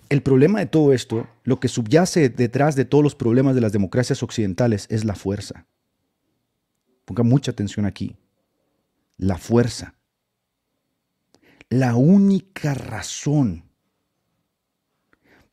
[0.08, 3.72] El problema de todo esto, lo que subyace detrás de todos los problemas de las
[3.72, 5.66] democracias occidentales es la fuerza.
[7.04, 8.16] Ponga mucha atención aquí.
[9.22, 9.94] La fuerza.
[11.68, 13.62] La única razón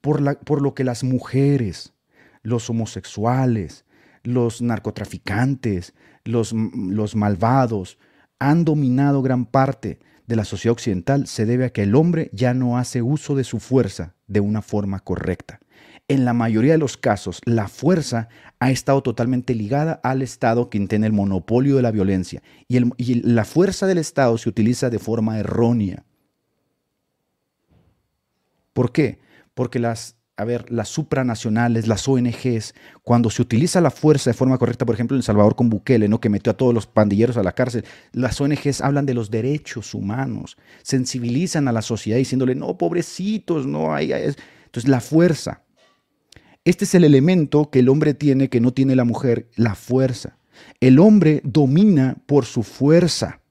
[0.02, 1.94] por, la, por lo que las mujeres,
[2.42, 3.86] los homosexuales,
[4.24, 8.00] los narcotraficantes, los, los malvados,
[8.40, 12.56] han dominado gran parte de la sociedad occidental se debe a que el hombre ya
[12.56, 15.60] no hace uso de su fuerza de una forma correcta.
[16.10, 20.88] En la mayoría de los casos, la fuerza ha estado totalmente ligada al Estado quien
[20.88, 22.80] tiene el monopolio de la violencia y,
[23.22, 26.04] la fuerza del Estado se utiliza de forma errónea.
[28.74, 29.20] ¿Por qué?
[29.54, 34.58] Porque las a ver, las supranacionales, las ONGs, cuando se utiliza la fuerza de forma
[34.58, 36.22] correcta, por ejemplo, en El Salvador con Bukele, ¿no?
[36.22, 39.94] que metió a todos los pandilleros a la cárcel, las ONGs hablan de los derechos
[39.94, 44.14] humanos, sensibilizan a la sociedad diciéndole, no, pobrecitos, no hay...
[44.14, 45.64] Entonces, la fuerza.
[46.70, 50.38] Este es el elemento que el hombre tiene que no tiene la mujer, la fuerza.
[50.80, 53.42] El hombre domina por su fuerza,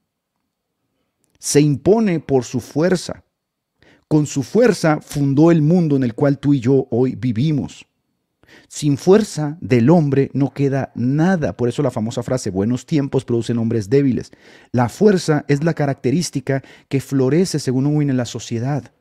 [1.37, 3.25] se impone por su fuerza.
[4.07, 7.85] Con su fuerza fundó el mundo en el cual tú y yo hoy vivimos.
[8.69, 11.57] Sin fuerza del hombre no queda nada.
[11.57, 14.31] Por eso la famosa frase, buenos tiempos producen hombres débiles.
[14.71, 18.93] La fuerza es la característica que florece, según Owen, en la sociedad.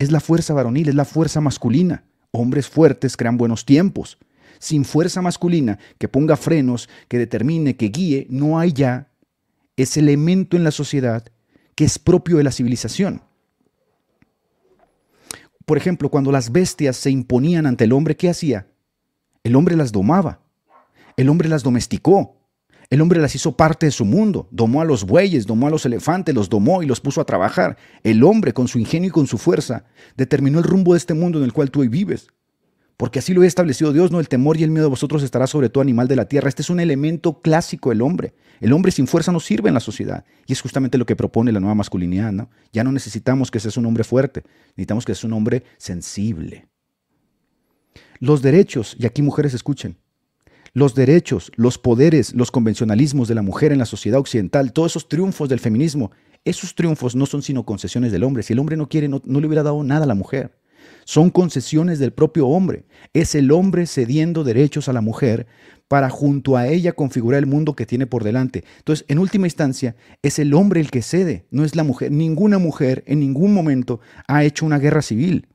[0.00, 2.09] Es la fuerza varonil, es la fuerza masculina.
[2.32, 4.18] Hombres fuertes crean buenos tiempos.
[4.58, 9.10] Sin fuerza masculina que ponga frenos, que determine, que guíe, no hay ya
[9.76, 11.24] ese elemento en la sociedad
[11.74, 13.22] que es propio de la civilización.
[15.64, 18.66] Por ejemplo, cuando las bestias se imponían ante el hombre, ¿qué hacía?
[19.44, 20.40] El hombre las domaba,
[21.16, 22.39] el hombre las domesticó,
[22.90, 25.86] el hombre las hizo parte de su mundo, domó a los bueyes, domó a los
[25.86, 27.76] elefantes, los domó y los puso a trabajar.
[28.02, 29.84] El hombre, con su ingenio y con su fuerza,
[30.16, 32.26] determinó el rumbo de este mundo en el cual tú hoy vives.
[32.96, 35.46] Porque así lo ha establecido Dios, no el temor y el miedo de vosotros estará
[35.46, 36.48] sobre todo animal de la tierra.
[36.48, 38.34] Este es un elemento clásico del hombre.
[38.60, 40.24] El hombre sin fuerza no sirve en la sociedad.
[40.46, 42.32] Y es justamente lo que propone la nueva masculinidad.
[42.32, 42.50] ¿no?
[42.72, 46.66] Ya no necesitamos que seas un hombre fuerte, necesitamos que seas un hombre sensible.
[48.18, 49.96] Los derechos, y aquí mujeres escuchen,
[50.72, 55.08] los derechos, los poderes, los convencionalismos de la mujer en la sociedad occidental, todos esos
[55.08, 56.10] triunfos del feminismo,
[56.44, 58.42] esos triunfos no son sino concesiones del hombre.
[58.42, 60.56] Si el hombre no quiere, no, le hubiera dado nada a la mujer.
[61.04, 62.84] Son concesiones del propio hombre.
[63.12, 65.46] Es el hombre cediendo derechos a la mujer
[65.88, 68.64] para junto a ella configurar el mundo que tiene por delante.
[68.78, 72.12] Entonces, en última instancia, es el hombre el que cede, no es la mujer.
[72.12, 75.48] Ninguna mujer en ningún momento ha hecho una guerra civil.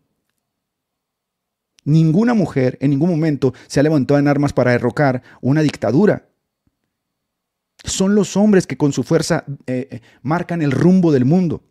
[1.85, 6.27] Ninguna mujer en ningún momento se ha levantado en armas para derrocar una dictadura.
[7.83, 11.61] Son los hombres que con su fuerza eh, eh, marcan el rumbo del mundo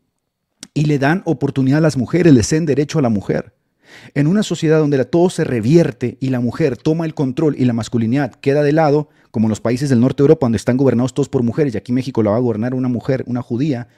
[0.73, 3.55] y le dan oportunidad a las mujeres, les den derecho a la mujer.
[4.15, 7.73] En una sociedad donde todo se revierte y la mujer toma el control y la
[7.73, 11.13] masculinidad queda de lado, como en los países del norte de Europa donde están gobernados
[11.13, 13.89] todos por mujeres y aquí México la va a gobernar una mujer, una judía,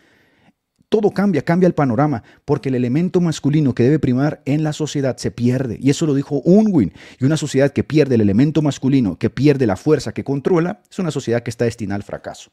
[0.88, 5.16] todo cambia, cambia el panorama, porque el elemento masculino que debe primar en la sociedad
[5.16, 5.78] se pierde.
[5.80, 6.92] Y eso lo dijo Unwin.
[7.18, 10.98] Y una sociedad que pierde el elemento masculino, que pierde la fuerza que controla, es
[10.98, 12.52] una sociedad que está destinada al fracaso.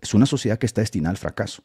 [0.00, 1.64] Es una sociedad que está destinada al fracaso.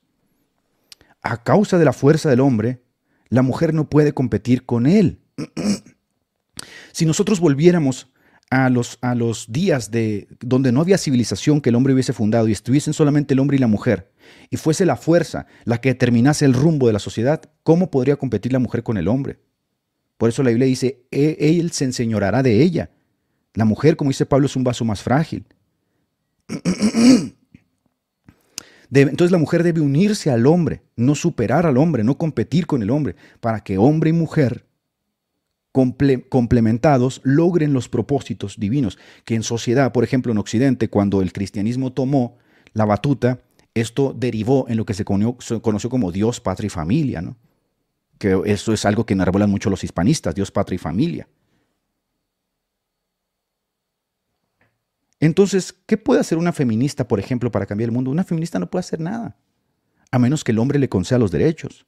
[1.21, 2.81] A causa de la fuerza del hombre,
[3.29, 5.19] la mujer no puede competir con él.
[6.91, 8.12] si nosotros volviéramos
[8.53, 12.47] a los, a los días de donde no había civilización que el hombre hubiese fundado
[12.47, 14.11] y estuviesen solamente el hombre y la mujer,
[14.51, 18.53] y fuese la fuerza la que determinase el rumbo de la sociedad, ¿cómo podría competir
[18.53, 19.39] la mujer con el hombre?
[20.17, 22.91] Por eso la Biblia dice, e, él se enseñorará de ella.
[23.55, 25.45] La mujer, como dice Pablo, es un vaso más frágil.
[28.91, 32.91] entonces la mujer debe unirse al hombre, no superar al hombre, no competir con el
[32.91, 34.67] hombre, para que hombre y mujer
[35.73, 38.97] complementados logren los propósitos divinos.
[39.25, 42.38] Que en sociedad, por ejemplo en Occidente, cuando el cristianismo tomó
[42.73, 43.41] la batuta,
[43.73, 47.36] esto derivó en lo que se conoció, como Dios, patria y familia, ¿no?
[48.19, 51.27] Que eso es algo que enarbolan mucho los hispanistas, Dios, patria y familia.
[55.19, 58.12] Entonces, ¿qué puede hacer una feminista, por ejemplo, para cambiar el mundo?
[58.12, 59.38] Una feminista no puede hacer nada,
[60.12, 61.86] a menos que el hombre le conceda los derechos.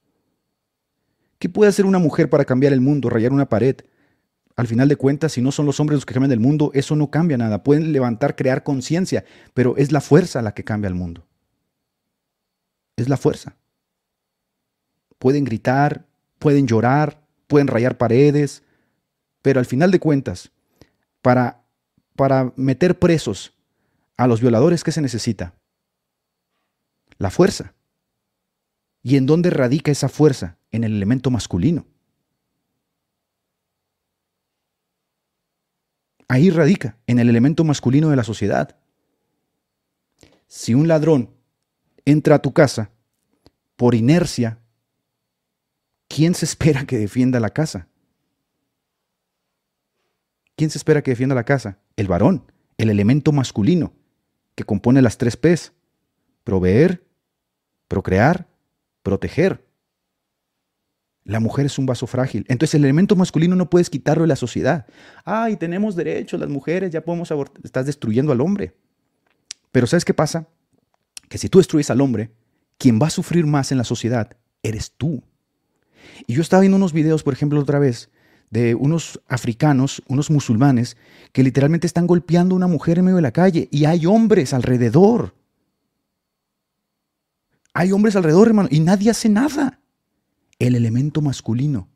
[1.39, 3.77] ¿Qué puede hacer una mujer para cambiar el mundo, rayar una pared?
[4.55, 6.95] Al final de cuentas, si no son los hombres los que cambian el mundo, eso
[6.95, 7.63] no cambia nada.
[7.63, 11.27] Pueden levantar, crear conciencia, pero es la fuerza la que cambia el mundo.
[12.95, 13.57] Es la fuerza.
[15.19, 16.05] Pueden gritar,
[16.39, 18.63] pueden llorar, pueden rayar paredes,
[19.41, 20.51] pero al final de cuentas,
[21.21, 21.65] para
[22.15, 23.53] para meter presos
[24.17, 25.53] a los violadores, ¿qué se necesita?
[27.17, 27.73] La fuerza.
[29.03, 30.57] ¿Y en dónde radica esa fuerza?
[30.75, 31.85] En el elemento masculino.
[36.27, 38.75] Ahí radica, en el elemento masculino de la sociedad.
[40.47, 41.29] Si un ladrón
[42.03, 42.91] entra a tu casa
[43.77, 44.59] por inercia,
[46.09, 47.87] ¿quién se espera que defienda la casa?
[50.57, 51.79] ¿Quién se espera que defienda la casa?
[51.95, 53.93] El varón, el elemento masculino,
[54.55, 55.71] que compone las tres P's.
[56.43, 57.01] Proveer,
[57.87, 58.49] procrear,
[59.03, 59.64] proteger.
[61.25, 62.45] La mujer es un vaso frágil.
[62.47, 64.85] Entonces el elemento masculino no puedes quitarlo de la sociedad.
[65.25, 67.59] Ay, tenemos derechos, las mujeres, ya podemos abortar.
[67.65, 68.75] Estás destruyendo al hombre.
[69.71, 70.47] Pero ¿sabes qué pasa?
[71.27, 72.29] Que si tú destruyes al hombre,
[72.77, 75.23] quien va a sufrir más en la sociedad eres tú.
[76.27, 78.11] Y yo estaba viendo unos videos, por ejemplo, otra vez,
[78.51, 80.95] de unos africanos, unos musulmanes,
[81.31, 84.53] que literalmente están golpeando a una mujer en medio de la calle y hay hombres
[84.53, 85.33] alrededor.
[87.73, 89.79] Hay hombres alrededor, hermano, y nadie hace nada.
[90.59, 91.89] El elemento masculino.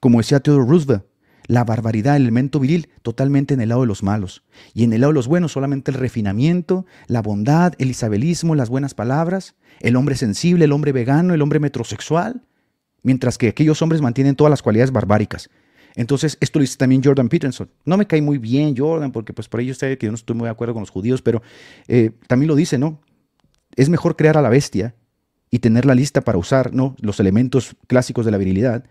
[0.00, 1.04] Como decía Theodore Roosevelt,
[1.46, 4.44] la barbaridad, el elemento viril, totalmente en el lado de los malos.
[4.72, 8.68] Y en el lado de los buenos, solamente el refinamiento, la bondad, el isabelismo, las
[8.68, 12.46] buenas palabras, el hombre sensible, el hombre vegano, el hombre metrosexual.
[13.02, 15.50] Mientras que aquellos hombres mantienen todas las cualidades barbáricas.
[15.96, 17.68] Entonces, esto lo dice también Jordan Peterson.
[17.84, 20.36] No me cae muy bien Jordan, porque pues por ahí usted que yo no estoy
[20.36, 21.42] muy de acuerdo con los judíos, pero
[21.88, 23.00] eh, también lo dice, ¿no?
[23.74, 24.94] Es mejor crear a la bestia
[25.50, 26.96] y tenerla lista para usar, ¿no?
[27.00, 28.84] Los elementos clásicos de la virilidad,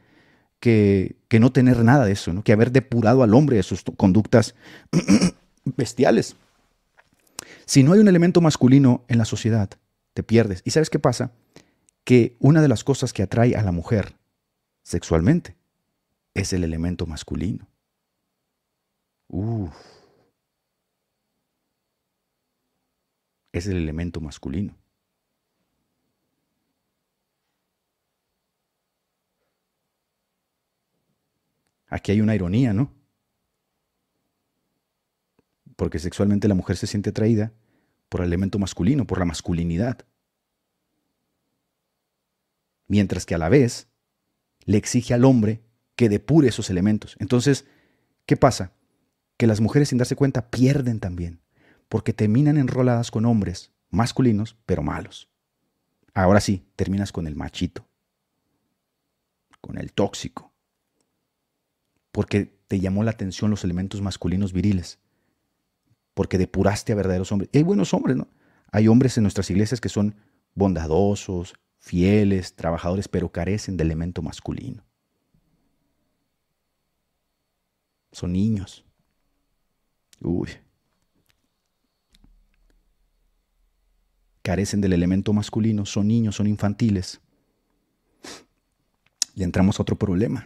[0.60, 2.44] que, que no tener nada de eso, ¿no?
[2.44, 4.56] Que haber depurado al hombre de sus conductas
[5.64, 6.36] bestiales.
[7.66, 9.70] Si no hay un elemento masculino en la sociedad,
[10.14, 10.62] te pierdes.
[10.66, 11.32] ¿Y sabes qué pasa?
[12.04, 14.16] Que una de las cosas que atrae a la mujer
[14.84, 15.56] sexualmente
[16.34, 17.68] es el elemento masculino.
[19.28, 19.76] Uf.
[23.52, 24.79] Es el elemento masculino.
[31.90, 32.94] Aquí hay una ironía, ¿no?
[35.76, 37.52] Porque sexualmente la mujer se siente atraída
[38.10, 40.06] por el elemento masculino, por la masculinidad.
[42.88, 43.88] Mientras que a la vez
[44.66, 45.62] le exige al hombre
[45.96, 47.16] que depure esos elementos.
[47.20, 47.66] Entonces,
[48.26, 48.74] ¿qué pasa?
[49.38, 51.42] Que las mujeres sin darse cuenta pierden también,
[51.88, 55.30] porque terminan enroladas con hombres masculinos, pero malos.
[56.14, 57.88] Ahora sí, terminas con el machito,
[59.62, 60.54] con el tóxico,
[62.20, 65.00] porque te llamó la atención los elementos masculinos viriles,
[66.14, 67.50] porque depuraste a verdaderos hombres.
[67.54, 68.28] Y hay buenos hombres, ¿no?
[68.74, 70.18] Hay hombres en nuestras iglesias que son
[70.54, 74.84] bondadosos, fieles, trabajadores, pero carecen de elemento masculino.
[78.12, 78.84] Son niños.
[80.20, 80.50] Uy.
[84.42, 87.22] Carecen del elemento masculino, son niños, son infantiles.
[89.36, 90.46] Y entramos a otro problema.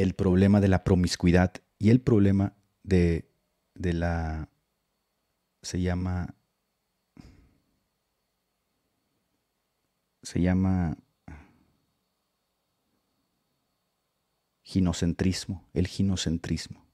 [0.00, 3.28] El problema de la promiscuidad y el problema de,
[3.74, 4.48] de la...
[5.62, 6.34] se llama...
[10.22, 10.96] se llama
[14.62, 16.89] ginocentrismo, el ginocentrismo.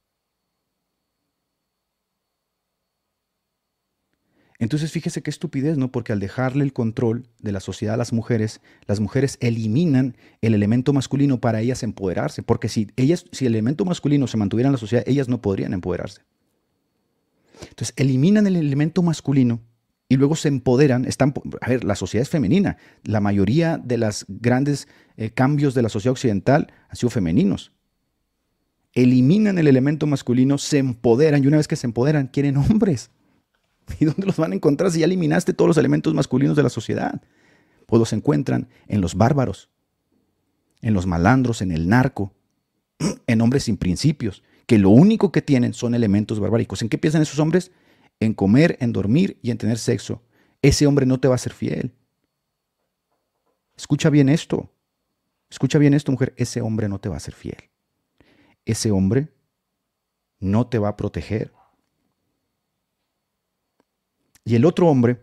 [4.59, 5.93] Entonces fíjese qué estupidez, ¿no?
[5.93, 10.55] Porque al dejarle el control de la sociedad a las mujeres, las mujeres eliminan el
[10.55, 14.73] elemento masculino para ellas empoderarse, porque si ellas si el elemento masculino se mantuviera en
[14.73, 16.23] la sociedad, ellas no podrían empoderarse.
[17.63, 19.61] Entonces, eliminan el elemento masculino
[20.09, 21.05] y luego se empoderan.
[21.05, 22.77] Están, a ver, la sociedad es femenina.
[23.03, 27.73] La mayoría de los grandes eh, cambios de la sociedad occidental han sido femeninos.
[28.93, 33.11] Eliminan el elemento masculino, se empoderan y una vez que se empoderan, quieren hombres.
[34.01, 36.69] ¿Y dónde los van a encontrar si ya eliminaste todos los elementos masculinos de la
[36.69, 37.23] sociedad?
[37.87, 39.71] Pues los encuentran en los bárbaros,
[40.83, 42.33] en los malandros, en el narco,
[43.27, 46.83] en hombres sin principios, que lo único que tienen son elementos barbáricos.
[46.83, 47.71] ¿En qué piensan esos hombres?
[48.19, 50.23] En comer, en dormir y en tener sexo.
[50.63, 51.93] Ese hombre no te va a ser fiel.
[53.77, 54.73] Escucha bien esto.
[55.49, 56.35] Escucha bien esto, mujer.
[56.37, 57.71] Ese hombre no te va a ser fiel.
[58.65, 59.29] Ese hombre
[60.41, 61.53] no te va a proteger.
[64.47, 65.19] Y el otro hombre,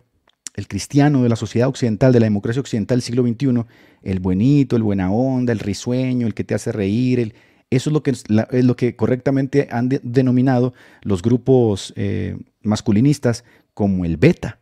[0.53, 3.65] el cristiano de la sociedad occidental, de la democracia occidental del siglo XXI,
[4.01, 7.33] el buenito, el buena onda, el risueño, el que te hace reír,
[7.69, 14.03] eso es lo que, es lo que correctamente han denominado los grupos eh, masculinistas como
[14.03, 14.59] el beta.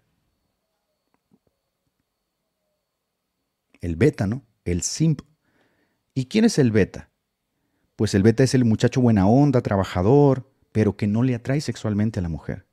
[3.82, 4.46] El beta, ¿no?
[4.64, 5.22] El simp.
[6.14, 7.10] ¿Y quién es el beta?
[7.96, 12.20] Pues el beta es el muchacho buena onda, trabajador, pero que no le atrae sexualmente
[12.20, 12.68] a la mujer.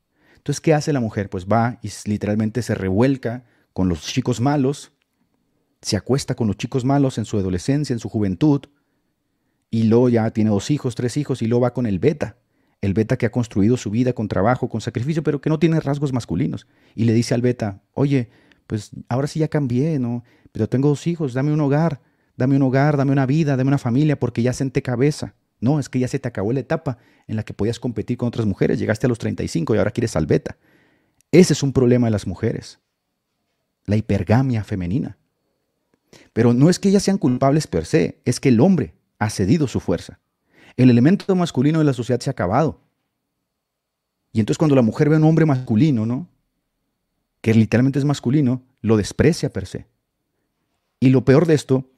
[0.49, 1.29] Entonces, ¿qué hace la mujer?
[1.29, 4.93] Pues va y literalmente se revuelca con los chicos malos,
[5.79, 8.61] se acuesta con los chicos malos en su adolescencia, en su juventud,
[9.69, 12.37] y luego ya tiene dos hijos, tres hijos, y luego va con el beta,
[12.81, 15.79] el beta que ha construido su vida con trabajo, con sacrificio, pero que no tiene
[15.81, 16.65] rasgos masculinos.
[16.95, 18.31] Y le dice al beta, oye,
[18.65, 20.23] pues ahora sí ya cambié, ¿no?
[20.51, 22.01] Pero tengo dos hijos, dame un hogar,
[22.37, 25.35] dame un hogar, dame una vida, dame una familia, porque ya senté cabeza.
[25.59, 28.27] No, es que ya se te acabó la etapa en la que podías competir con
[28.27, 28.79] otras mujeres.
[28.79, 30.57] Llegaste a los 35 y ahora quieres al beta.
[31.31, 32.79] Ese es un problema de las mujeres.
[33.85, 35.17] La hipergamia femenina.
[36.33, 39.67] Pero no es que ellas sean culpables per se, es que el hombre ha cedido
[39.67, 40.19] su fuerza.
[40.77, 42.81] El elemento masculino de la sociedad se ha acabado.
[44.31, 46.29] Y entonces cuando la mujer ve a un hombre masculino, ¿no?
[47.41, 49.87] Que literalmente es masculino, lo desprecia per se.
[50.99, 51.89] Y lo peor de esto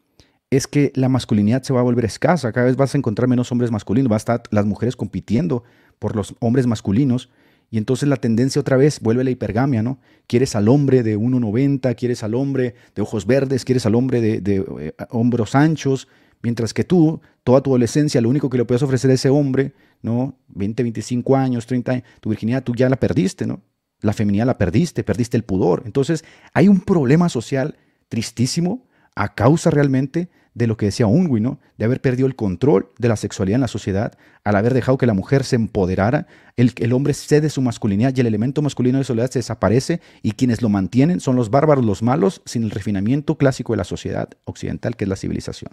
[0.52, 2.52] es que la masculinidad se va a volver escasa.
[2.52, 5.64] Cada vez vas a encontrar menos hombres masculinos, va a estar las mujeres compitiendo
[5.98, 7.30] por los hombres masculinos.
[7.70, 9.98] Y entonces la tendencia otra vez vuelve a la hipergamia, ¿no?
[10.28, 14.66] Quieres al hombre de 1,90, quieres al hombre de ojos verdes, quieres al hombre de,
[14.82, 16.10] eh, hombros anchos,
[16.42, 19.74] mientras que tú, toda tu adolescencia, lo único que le puedes ofrecer a ese hombre,
[20.02, 20.38] ¿no?
[20.50, 23.62] 20, 25 años, 30 años, tu virginidad tú ya la perdiste, ¿no?
[24.02, 25.84] La feminidad la perdiste, perdiste el pudor.
[25.86, 27.78] Entonces hay un problema social
[28.10, 28.86] tristísimo
[29.16, 33.16] a causa realmente de lo que decía Unwin, de haber perdido el control de la
[33.16, 37.14] sexualidad en la sociedad, al haber dejado que la mujer se empoderara, el, el hombre
[37.14, 41.20] cede su masculinidad y el elemento masculino de soledad se desaparece y quienes lo mantienen
[41.20, 45.10] son los bárbaros, los malos, sin el refinamiento clásico de la sociedad occidental, que es
[45.10, 45.72] la civilización.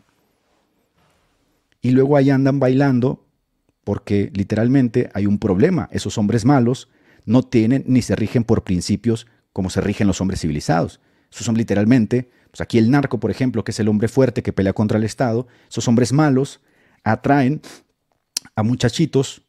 [1.80, 3.24] Y luego ahí andan bailando
[3.84, 5.88] porque literalmente hay un problema.
[5.92, 6.88] Esos hombres malos
[7.24, 11.00] no tienen ni se rigen por principios como se rigen los hombres civilizados.
[11.32, 14.52] Esos son literalmente pues aquí el narco, por ejemplo, que es el hombre fuerte que
[14.52, 16.60] pelea contra el Estado, esos hombres malos
[17.04, 17.60] atraen
[18.54, 19.42] a muchachitos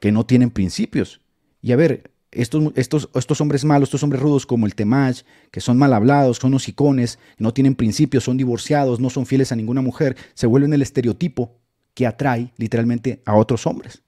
[0.00, 1.20] que no tienen principios.
[1.60, 5.60] Y a ver, estos, estos, estos hombres malos, estos hombres rudos como el Temach, que
[5.60, 9.82] son mal hablados, son hocicones, no tienen principios, son divorciados, no son fieles a ninguna
[9.82, 11.58] mujer, se vuelven el estereotipo
[11.94, 14.02] que atrae literalmente a otros hombres.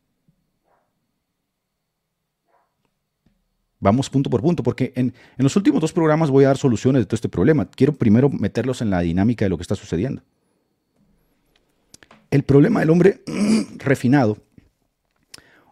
[3.81, 7.07] Vamos punto por punto, porque en, los últimos dos programas voy a dar soluciones de
[7.07, 7.71] todo este problema.
[7.71, 10.23] Quiero primero meterlos en la dinámica de lo que está sucediendo.
[12.31, 13.23] El problema del hombre
[13.79, 14.37] refinado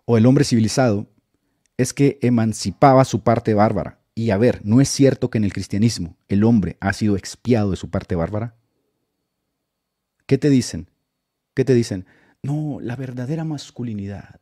[0.06, 1.06] o el hombre civilizado
[1.76, 4.00] es que emancipaba su parte bárbara.
[4.14, 7.70] Y a ver, ¿no es cierto que en el cristianismo el hombre ha sido expiado
[7.70, 8.56] de su parte bárbara?
[10.26, 10.90] ¿Qué te dicen?
[11.54, 12.06] ¿Qué te dicen?
[12.42, 14.40] No, la verdadera masculinidad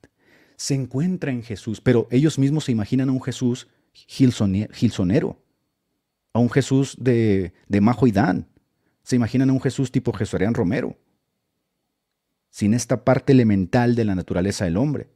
[0.56, 5.40] se encuentra en Jesús, pero ellos mismos se imaginan a un Jesús gilsonero,
[6.32, 8.46] a un Jesús de, de Majo y Dan,
[9.02, 10.98] se imaginan a un Jesús tipo Jesorian Romero,
[12.50, 15.08] sin esta parte elemental de la naturaleza del hombre.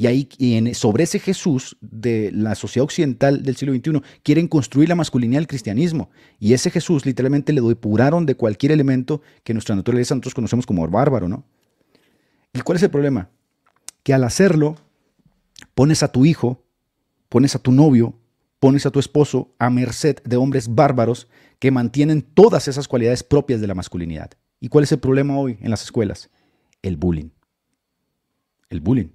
[0.00, 0.28] Y ahí,
[0.72, 5.46] sobre ese Jesús de la sociedad occidental del siglo XXI, quieren construir la masculinidad del
[5.46, 6.08] cristianismo.
[6.38, 10.88] Y ese Jesús literalmente le depuraron de cualquier elemento que nuestra naturaleza nosotros conocemos como
[10.88, 11.44] bárbaro, ¿no?
[12.54, 13.28] ¿Y cuál es el problema?
[14.02, 14.76] Que al hacerlo,
[15.74, 16.64] pones a tu hijo,
[17.28, 18.18] pones a tu novio,
[18.58, 21.28] pones a tu esposo a merced de hombres bárbaros
[21.58, 24.30] que mantienen todas esas cualidades propias de la masculinidad.
[24.60, 26.30] ¿Y cuál es el problema hoy en las escuelas?
[26.82, 27.30] El bullying.
[28.68, 29.08] El bullying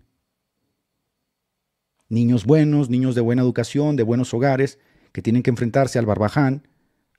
[2.09, 4.79] niños buenos, niños de buena educación, de buenos hogares,
[5.11, 6.67] que tienen que enfrentarse al barbaján,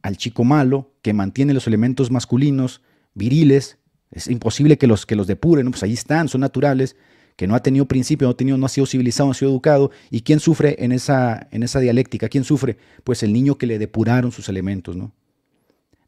[0.03, 2.83] al chico malo, que mantiene los elementos masculinos,
[3.15, 3.79] viriles,
[4.11, 6.97] es imposible que los, que los depuren, pues ahí están, son naturales,
[7.37, 9.51] que no ha tenido principio, no ha, tenido, no ha sido civilizado, no ha sido
[9.51, 9.91] educado.
[10.11, 12.29] ¿Y quién sufre en esa, en esa dialéctica?
[12.29, 12.79] ¿Quién sufre?
[13.05, 15.13] Pues el niño que le depuraron sus elementos, ¿no?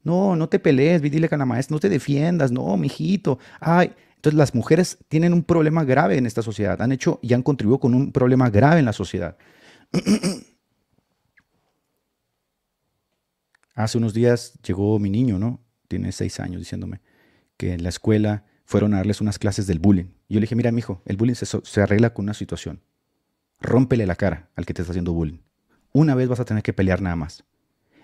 [0.02, 3.38] No, no te pelees, dile a la maestra, no te defiendas, no, mijito.
[3.60, 7.42] Ay, entonces las mujeres tienen un problema grave en esta sociedad, han hecho y han
[7.42, 9.36] contribuido con un problema grave en la sociedad.
[13.74, 15.60] Hace unos días llegó mi niño, ¿no?
[15.88, 17.00] Tiene seis años diciéndome
[17.56, 20.10] que en la escuela fueron a darles unas clases del bullying.
[20.28, 22.82] Y yo le dije, mira, mijo, el bullying se, se arregla con una situación.
[23.60, 25.38] Rómpele la cara al que te está haciendo bullying.
[25.92, 27.44] Una vez vas a tener que pelear nada más.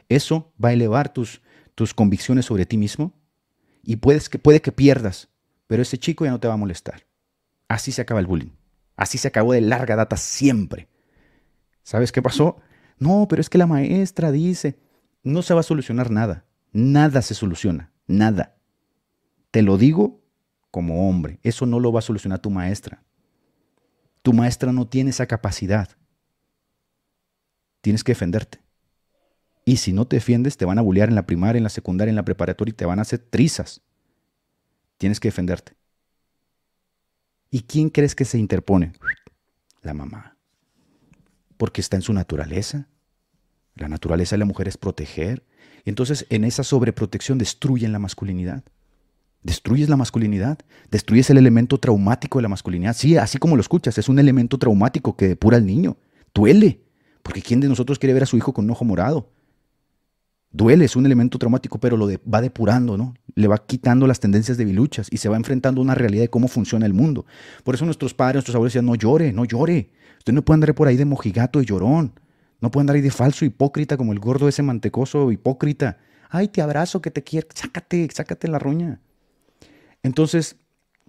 [0.09, 1.43] Eso va a elevar tus,
[1.75, 3.13] tus convicciones sobre ti mismo
[3.83, 5.29] y puedes que, puede que pierdas
[5.67, 7.07] pero ese chico ya no te va a molestar.
[7.69, 8.53] Así se acaba el bullying.
[8.97, 10.89] Así se acabó de larga data siempre.
[11.83, 12.59] ¿Sabes qué pasó?
[12.99, 14.79] No, pero es que la maestra dice,
[15.23, 16.45] no se va a solucionar nada.
[16.73, 17.93] Nada se soluciona.
[18.07, 18.57] Nada.
[19.51, 20.24] Te lo digo
[20.75, 21.39] como hombre.
[21.45, 23.01] Eso no lo va a solucionar tu maestra.
[24.23, 25.89] Tu maestra no tiene esa capacidad.
[27.81, 28.59] Tienes que defenderte.
[29.65, 32.11] Y si no te defiendes, te van a bullear en la primaria, en la secundaria,
[32.11, 33.83] en la preparatoria y te van a hacer trizas.
[34.99, 35.77] Tienes que defenderte.
[37.53, 38.95] ¿Y quién crees que se interpone?
[39.81, 40.37] La mamá.
[41.57, 42.89] Porque está en su naturaleza.
[43.77, 45.47] La naturaleza de la mujer es proteger.
[45.85, 48.65] Entonces en esa sobreprotección destruyen la masculinidad.
[49.45, 50.59] Destruyes la masculinidad,
[50.91, 52.97] destruyes el elemento traumático de la masculinidad.
[52.97, 55.99] Sí, así como lo escuchas, es un elemento traumático que depura al niño.
[56.35, 56.81] Duele,
[57.23, 59.31] porque ¿quién de nosotros quiere ver a su hijo con un ojo morado?
[60.51, 63.15] Duele, es un elemento traumático, pero lo va depurando, ¿no?
[63.35, 66.31] Le va quitando las tendencias de biluchas y se va enfrentando a una realidad de
[66.31, 67.27] cómo funciona el mundo.
[67.65, 69.91] Por eso nuestros padres, nuestros abuelos decían, no llore, no llore.
[70.19, 72.19] Usted no puede andar por ahí de mojigato y llorón.
[72.61, 75.99] No puede andar ahí de falso hipócrita como el gordo ese mantecoso hipócrita.
[76.31, 77.49] Ay, te abrazo, que te quiero.
[77.55, 79.01] Sácate, sácate la roña.
[80.05, 80.57] Entonces,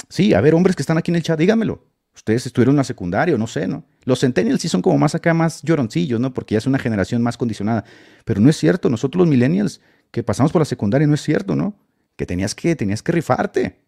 [0.10, 1.86] sí, a ver, hombres que están aquí en el chat, díganmelo.
[2.16, 3.86] Ustedes estuvieron en la secundaria, no sé, ¿no?
[4.06, 6.34] Los centennials sí son como más acá, más lloroncillos, ¿no?
[6.34, 7.84] Porque ya es una generación más condicionada.
[8.24, 9.82] Pero no es cierto, nosotros los millennials
[10.12, 11.76] que pasamos por la secundaria, no es cierto, ¿no?
[12.16, 13.82] Que tenías que, tenías que rifarte.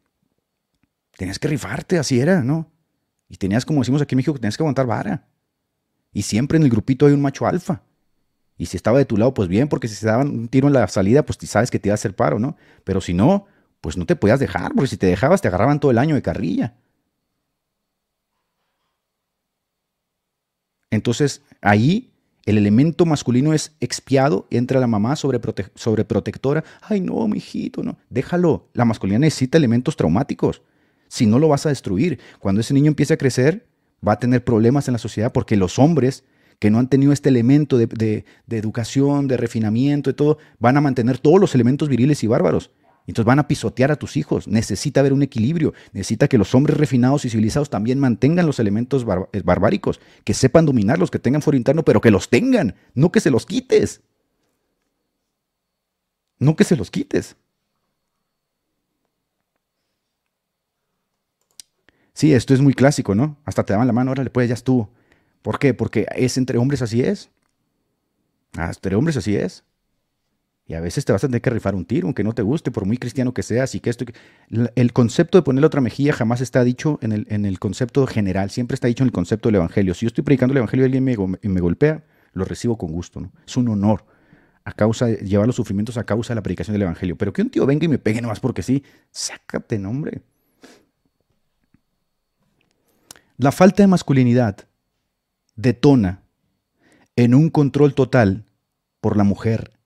[1.16, 2.70] Tenías que rifarte, así era, ¿no?
[3.30, 5.26] Y tenías, como decimos aquí en México, que tenías que aguantar vara.
[6.12, 7.82] Y siempre en el grupito hay un macho alfa.
[8.58, 10.74] Y si estaba de tu lado, pues bien, porque si se daban un tiro en
[10.74, 12.58] la salida, pues sabes que te iba a hacer paro, ¿no?
[12.84, 13.45] Pero si no,
[13.82, 16.21] pues no te podías dejar, porque si te dejabas, te agarraban todo el año de
[16.21, 16.75] carrilla.
[20.89, 22.11] Entonces, ahí
[22.47, 26.63] el elemento masculino es expiado, entra la mamá sobreprotectora.
[26.82, 27.97] Ay, no, mijito, no.
[28.09, 28.69] Déjalo.
[28.73, 30.61] La masculinidad necesita elementos traumáticos.
[31.09, 32.19] Si no, lo vas a destruir.
[32.39, 33.67] Cuando ese niño empiece a crecer,
[34.05, 36.23] va a tener problemas en la sociedad porque los hombres
[36.59, 40.82] que no han tenido este elemento de, de educación, de refinamiento, y todo, van a
[40.82, 42.71] mantener todos los elementos viriles y bárbaros.
[43.08, 44.47] Entonces van a pisotear a tus hijos.
[44.47, 45.74] Necesita haber un equilibrio.
[45.93, 50.66] Necesita que los hombres refinados y civilizados también mantengan los elementos eh, barbáricos, que sepan
[50.66, 54.01] dominarlos, que tengan foro interno, pero que los tengan, no que se los quites.
[56.39, 57.36] No que se los quites.
[62.14, 63.38] Sí, esto es muy clásico, ¿no?
[63.45, 64.89] Hasta te daban la mano, órale, pues ya estuvo.
[65.43, 65.74] ¿Por qué?
[65.74, 67.30] Porque es entre hombres así es.
[68.58, 69.64] Entre hombres así es.
[70.68, 72.72] Y a veces te vas a tener que rifar un tiro, aunque no te guste,
[72.72, 73.74] por muy cristiano que seas.
[73.74, 74.03] Y que esto,
[74.76, 78.49] el concepto de ponerle otra mejilla jamás está dicho en el, en el concepto general,
[78.49, 79.93] siempre está dicho en el concepto del Evangelio.
[79.93, 82.03] Si yo estoy predicando el Evangelio y alguien me, me golpea,
[82.34, 83.22] lo recibo con gusto.
[83.22, 83.32] ¿no?
[83.47, 84.05] Es un honor
[84.65, 87.18] a causa de llevar los sufrimientos a causa de la predicación del Evangelio.
[87.18, 90.22] Pero que un tío venga y me pegue nomás porque sí, sácate, nombre.
[93.38, 94.57] La falta de masculinidad
[95.55, 96.24] detona
[97.15, 98.43] en un control total
[98.99, 99.76] por la mujer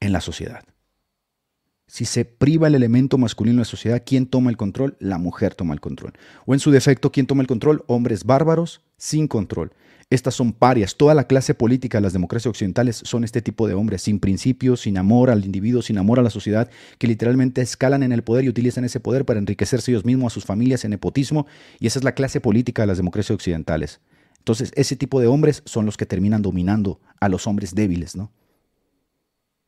[0.00, 0.64] en la sociedad.
[1.88, 4.96] Si se priva el elemento masculino en la sociedad, ¿quién toma el control?
[4.98, 6.14] La mujer toma el control.
[6.44, 7.84] O en su defecto, ¿quién toma el control?
[7.86, 9.72] Hombres bárbaros sin control.
[10.10, 10.96] Estas son parias.
[10.96, 14.80] Toda la clase política de las democracias occidentales son este tipo de hombres, sin principios,
[14.80, 18.44] sin amor al individuo, sin amor a la sociedad, que literalmente escalan en el poder
[18.44, 21.46] y utilizan ese poder para enriquecerse ellos mismos, a sus familias, en nepotismo.
[21.78, 24.00] Y esa es la clase política de las democracias occidentales.
[24.38, 28.32] Entonces, ese tipo de hombres son los que terminan dominando a los hombres débiles, ¿no?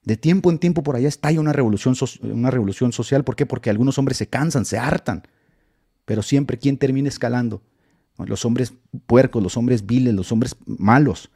[0.09, 3.25] De tiempo en tiempo por allá estalla una revolución, una revolución social.
[3.25, 3.45] ¿Por qué?
[3.45, 5.29] Porque algunos hombres se cansan, se hartan.
[6.07, 7.61] Pero siempre, ¿quién termina escalando?
[8.17, 8.73] Los hombres
[9.07, 11.31] puercos, los hombres viles, los hombres malos.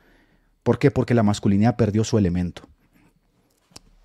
[0.63, 0.91] ¿Por qué?
[0.91, 2.63] Porque la masculinidad perdió su elemento.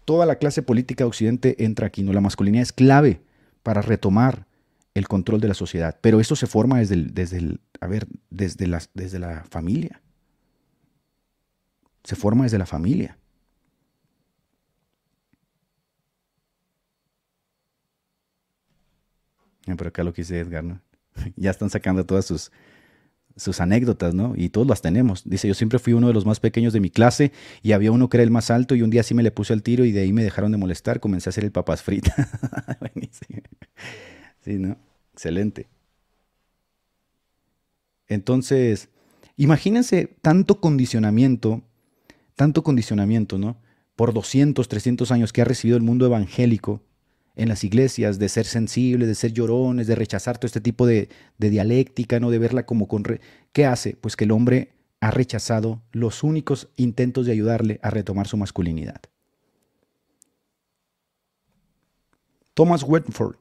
[0.03, 2.11] Toda la clase política de Occidente entra aquí, ¿no?
[2.11, 3.22] La masculinidad es clave
[3.63, 4.47] para retomar
[4.95, 5.97] el control de la sociedad.
[6.01, 10.01] Pero eso se forma desde desde a ver, desde la, desde la familia.
[12.03, 13.18] Se forma desde la familia.
[19.76, 20.82] Pero acá lo que dice Edgar, ¿no?
[21.36, 22.51] ya están sacando todas sus,
[23.36, 24.34] sus anécdotas, ¿no?
[24.36, 25.24] Y todos las tenemos.
[25.26, 28.09] Dice, yo siempre fui uno de los más pequeños de mi clase y había uno
[28.09, 29.91] que era el más alto y un día sí me le puse al tiro y
[29.91, 32.15] de ahí me dejaron de molestar, comencé a hacer el papas fritas.
[34.43, 34.78] sí, ¿no?
[35.13, 35.68] Excelente.
[38.07, 38.89] Entonces,
[39.36, 41.61] imagínense tanto condicionamiento,
[42.36, 43.57] tanto condicionamiento, ¿no?
[43.95, 46.82] Por 200, 300 años que ha recibido el mundo evangélico
[47.38, 51.07] en las iglesias, de ser sensibles, de ser llorones, de rechazar todo este tipo de,
[51.38, 52.31] dialéctica, ¿no?
[52.31, 53.03] de verla como con...
[53.53, 53.95] ¿Qué hace?
[53.95, 58.99] Pues que el hombre ha rechazado los únicos intentos de ayudarle a retomar su masculinidad.
[62.55, 63.38] Thomas Wentford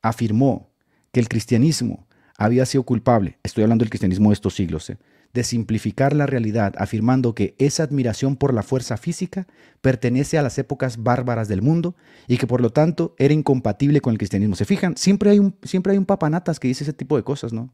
[0.00, 0.70] afirmó
[1.10, 2.06] que el cristianismo
[2.38, 4.98] había sido culpable, estoy hablando del cristianismo de estos siglos, ¿eh?
[5.32, 9.46] De simplificar la realidad, afirmando que esa admiración por la fuerza física
[9.80, 11.96] pertenece a las épocas bárbaras del mundo
[12.28, 14.56] y que por lo tanto era incompatible con el cristianismo.
[14.56, 14.96] ¿Se fijan?
[14.96, 17.72] Siempre hay un, siempre hay un papanatas que dice ese tipo de cosas, ¿no?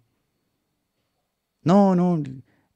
[1.63, 2.23] No, no,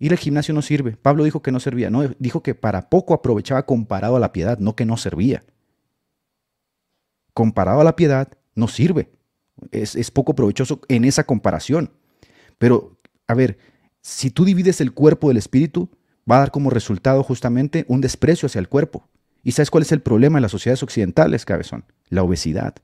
[0.01, 0.97] ir al gimnasio no sirve.
[0.97, 4.59] Pablo dijo que no servía, no, dijo que para poco aprovechaba comparado a la piedad,
[4.59, 5.45] no que no servía.
[7.35, 9.11] Comparado a la piedad, no sirve.
[9.70, 11.93] Es, es poco provechoso en esa comparación.
[12.59, 13.59] Pero, a ver,
[14.03, 15.88] si tú divides el cuerpo del espíritu,
[16.30, 19.09] va a dar como resultado justamente un desprecio hacia el cuerpo.
[19.44, 21.84] ¿Y sabes cuál es el problema en las sociedades occidentales, cabezón?
[22.09, 22.74] La obesidad.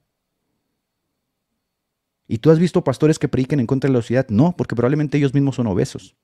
[2.26, 4.28] ¿Y tú has visto pastores que prediquen en contra de la obesidad?
[4.28, 6.14] No, porque probablemente ellos mismos son obesos.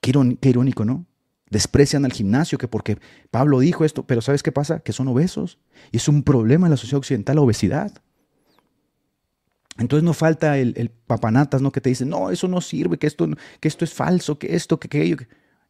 [0.00, 0.10] Qué,
[0.48, 1.06] irónico, ¿no?
[1.50, 2.98] Desprecian al gimnasio, que porque
[3.30, 4.80] Pablo dijo esto, pero ¿sabes qué pasa?
[4.80, 5.58] Que son obesos.
[5.92, 7.92] Y es un problema en la sociedad occidental la obesidad.
[9.78, 11.70] Entonces no falta el, papanatas, ¿no?
[11.70, 13.28] Que te dice, no, eso no sirve, que esto,
[13.60, 15.16] que esto es falso, que esto, que aquello.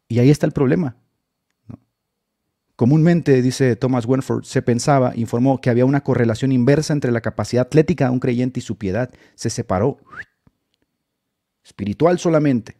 [0.08, 0.96] Y ahí está el problema.
[2.76, 7.66] Comúnmente, dice Thomas Wenford, se pensaba, informó, que había una correlación inversa entre la capacidad
[7.66, 9.10] atlética de un creyente y su piedad.
[9.34, 9.98] Se separó.
[11.64, 12.76] Espiritual solamente.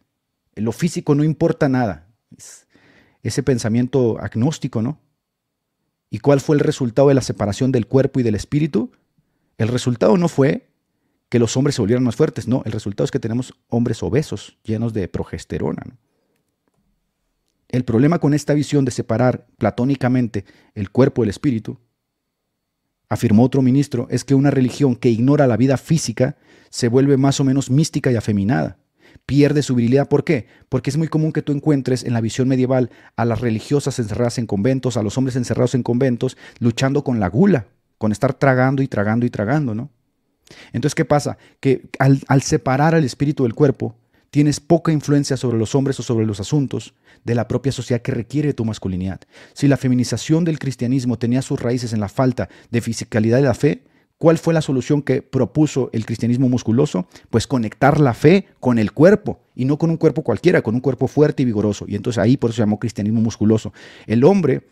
[0.55, 2.07] En lo físico no importa nada.
[3.23, 4.99] ese pensamiento agnóstico, ¿no?
[6.09, 8.91] ¿Y cuál fue el resultado de la separación del cuerpo y del espíritu?
[9.57, 10.69] El resultado no fue
[11.29, 12.47] que los hombres se volvieran más fuertes.
[12.47, 15.83] No, el resultado es que tenemos hombres obesos, llenos de progesterona.
[17.69, 21.77] El problema con esta visión de separar platónicamente el cuerpo del espíritu,
[23.09, 26.37] afirmó otro ministro, es que una religión que ignora la vida física
[26.69, 28.77] se vuelve más o menos mística y afeminada.
[29.25, 30.07] Pierde su virilidad.
[30.07, 30.47] ¿Por qué?
[30.69, 34.37] Porque es muy común que tú encuentres en la visión medieval a las religiosas encerradas
[34.37, 37.67] en conventos, a los hombres encerrados en conventos, luchando con la gula,
[37.97, 39.89] con estar tragando y tragando y tragando, ¿no?
[40.73, 41.37] Entonces, ¿qué pasa?
[41.59, 43.95] Que al, separar al espíritu del cuerpo,
[44.29, 46.93] tienes poca influencia sobre los hombres o sobre los asuntos
[47.23, 49.21] de la propia sociedad que requiere tu masculinidad.
[49.53, 53.53] Si la feminización del cristianismo tenía sus raíces en la falta de fisicalidad de la
[53.53, 53.83] fe,
[54.17, 57.07] ¿cuál fue la solución que propuso el cristianismo musculoso?
[57.29, 60.81] Pues conectar la fe con el cuerpo y no con un cuerpo cualquiera, con un
[60.81, 61.85] cuerpo fuerte y vigoroso.
[61.87, 63.73] Y entonces ahí por eso se llamó cristianismo musculoso.
[64.05, 64.67] El hombre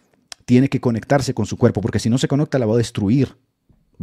[0.45, 3.35] tiene que conectarse con su cuerpo porque si no se conecta la va a destruir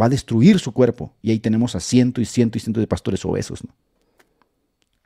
[0.00, 1.14] va a destruir su cuerpo.
[1.22, 3.62] Y ahí tenemos a ciento y ciento y ciento de pastores obesos.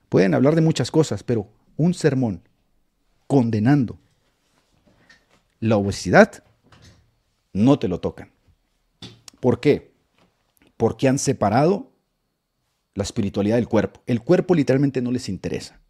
[0.09, 2.43] Pueden hablar de muchas cosas, pero un sermón
[3.27, 3.99] condenando
[5.61, 6.45] la obesidad,
[7.53, 8.31] no te lo tocan.
[9.41, 9.93] ¿Por qué?
[10.77, 11.93] Porque han separado
[12.95, 14.03] la espiritualidad del cuerpo.
[14.07, 15.81] El cuerpo literalmente no les interesa.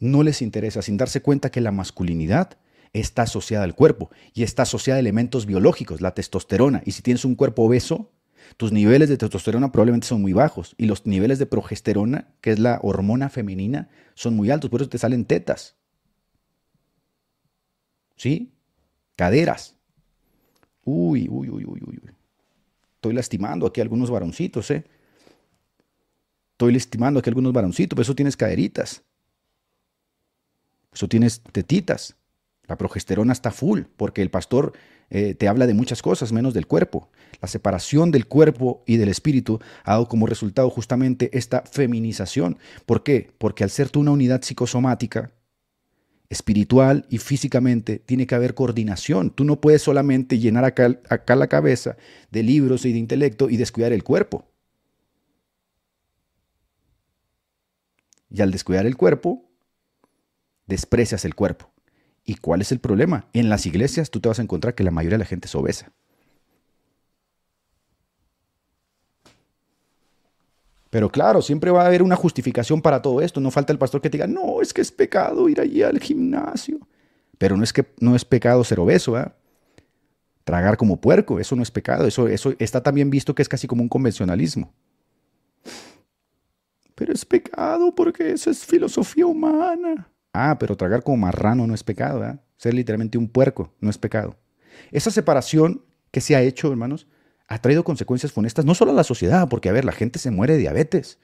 [0.00, 2.58] No les interesa, sin darse cuenta que la masculinidad
[2.94, 6.82] está asociada al cuerpo y está asociada a elementos biológicos, la testosterona.
[6.86, 8.10] Y si tienes un cuerpo obeso,
[8.56, 12.58] Tus niveles de testosterona probablemente son muy bajos y los niveles de progesterona, que es
[12.58, 15.76] la hormona femenina, son muy altos, por eso te salen tetas.
[18.16, 18.52] ¿Sí?
[19.16, 19.76] Caderas.
[20.84, 22.00] Uy, uy, uy, uy, uy.
[22.96, 24.84] Estoy lastimando aquí a algunos varoncitos, ¿eh?
[26.52, 29.02] Estoy lastimando aquí a algunos varoncitos, por eso tienes caderitas.
[30.92, 32.16] Eso tienes tetitas.
[32.66, 34.72] La progesterona está full, porque el pastor
[35.10, 37.10] eh, te habla de muchas cosas menos del cuerpo.
[37.40, 42.58] La separación del cuerpo y del espíritu ha dado como resultado justamente esta feminización.
[42.86, 43.30] ¿Por qué?
[43.38, 45.32] Porque al ser tú una unidad psicosomática,
[46.30, 49.30] espiritual y físicamente, tiene que haber coordinación.
[49.30, 51.96] Tú no puedes solamente llenar acá, acá la cabeza
[52.30, 54.48] de libros y de intelecto y descuidar el cuerpo.
[58.30, 59.48] Y al descuidar el cuerpo,
[60.66, 61.73] desprecias el cuerpo.
[62.24, 63.26] ¿Y cuál es el problema?
[63.32, 65.54] En las iglesias tú te vas a encontrar que la mayoría de la gente es
[65.54, 65.92] obesa.
[70.94, 73.40] Pero claro, siempre va a haber una justificación para todo esto.
[73.40, 75.98] No falta el pastor que te diga, no, es que es pecado ir allí al
[75.98, 76.78] gimnasio.
[77.36, 79.26] Pero no es que no es pecado ser obeso, ¿eh?
[80.44, 82.06] Tragar como puerco, eso no es pecado.
[82.06, 84.72] Eso, eso está también visto que es casi como un convencionalismo.
[86.94, 90.08] Pero es pecado porque eso es filosofía humana.
[90.34, 92.40] Ah, pero tragar como marrano no es pecado, ¿verdad?
[92.56, 94.36] Ser literalmente un puerco no es pecado.
[94.90, 97.06] Esa separación que se ha hecho, hermanos,
[97.46, 100.32] ha traído consecuencias funestas no solo a la sociedad, porque, a ver, la gente se
[100.32, 101.20] muere de diabetes,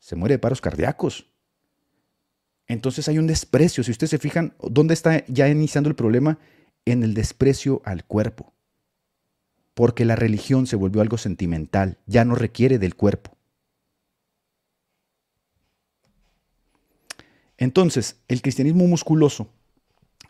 [0.00, 1.30] se muere de paros cardíacos.
[2.66, 3.84] Entonces hay un desprecio.
[3.84, 6.38] Si ustedes se fijan, ¿dónde está ya iniciando el problema?
[6.84, 8.52] En el desprecio al cuerpo.
[9.74, 13.36] Porque la religión se volvió algo sentimental, ya no requiere del cuerpo.
[17.60, 19.52] Entonces, el cristianismo musculoso,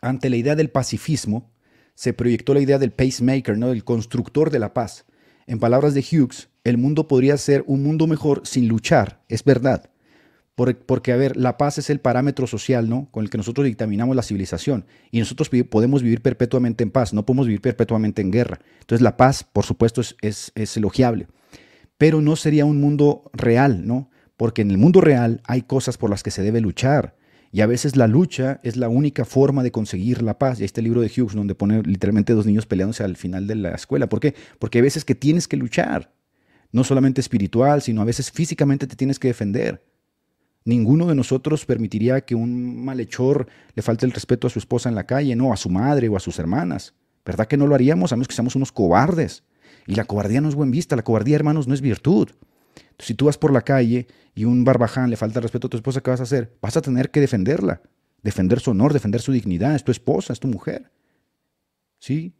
[0.01, 1.49] ante la idea del pacifismo,
[1.95, 3.69] se proyectó la idea del pacemaker, ¿no?
[3.69, 5.05] del constructor de la paz.
[5.47, 9.89] En palabras de Hughes, el mundo podría ser un mundo mejor sin luchar, es verdad.
[10.55, 13.07] Porque, a ver, la paz es el parámetro social, ¿no?
[13.09, 14.85] Con el que nosotros dictaminamos la civilización.
[15.09, 18.59] Y nosotros podemos vivir perpetuamente en paz, no podemos vivir perpetuamente en guerra.
[18.81, 21.27] Entonces la paz, por supuesto, es, es, es elogiable.
[21.97, 24.11] Pero no sería un mundo real, ¿no?
[24.37, 27.15] Porque en el mundo real hay cosas por las que se debe luchar.
[27.51, 30.61] Y a veces la lucha es la única forma de conseguir la paz.
[30.61, 33.71] Y este libro de Hughes, donde pone literalmente dos niños peleándose al final de la
[33.71, 34.07] escuela.
[34.07, 34.35] ¿Por qué?
[34.57, 36.13] Porque hay veces que tienes que luchar.
[36.71, 39.83] No solamente espiritual, sino a veces físicamente te tienes que defender.
[40.63, 44.95] Ninguno de nosotros permitiría que un malhechor le falte el respeto a su esposa en
[44.95, 46.93] la calle, no a su madre o a sus hermanas.
[47.25, 49.43] ¿Verdad que no lo haríamos a menos que seamos unos cobardes?
[49.87, 52.29] Y la cobardía no es buen vista, la cobardía, hermanos, no es virtud.
[53.01, 56.01] Si tú vas por la calle y un barbaján le falta respeto a tu esposa,
[56.01, 56.55] ¿qué vas a hacer?
[56.61, 57.81] Vas a tener que defenderla,
[58.23, 60.91] defender su honor, defender su dignidad, es tu esposa, es tu mujer.
[61.99, 62.35] ¿Sí?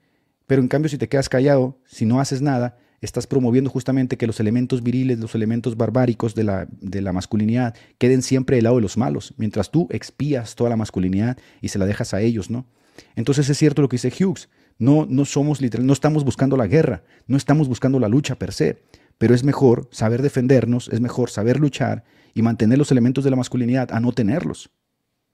[0.48, 4.28] Pero en cambio, si te quedas callado, si no haces nada, estás promoviendo justamente que
[4.28, 8.76] los elementos viriles, los elementos barbáricos de la, de la masculinidad queden siempre del lado
[8.76, 12.50] de los malos, mientras tú expías toda la masculinidad y se la dejas a ellos,
[12.50, 12.68] ¿no?
[13.16, 16.68] Entonces es cierto lo que dice Hughes, no, no somos literal, no estamos buscando la
[16.68, 18.84] guerra, no estamos buscando la lucha per se,
[19.22, 22.04] pero es mejor saber defendernos, es mejor saber luchar
[22.34, 24.72] y mantener los elementos de la masculinidad a no tenerlos.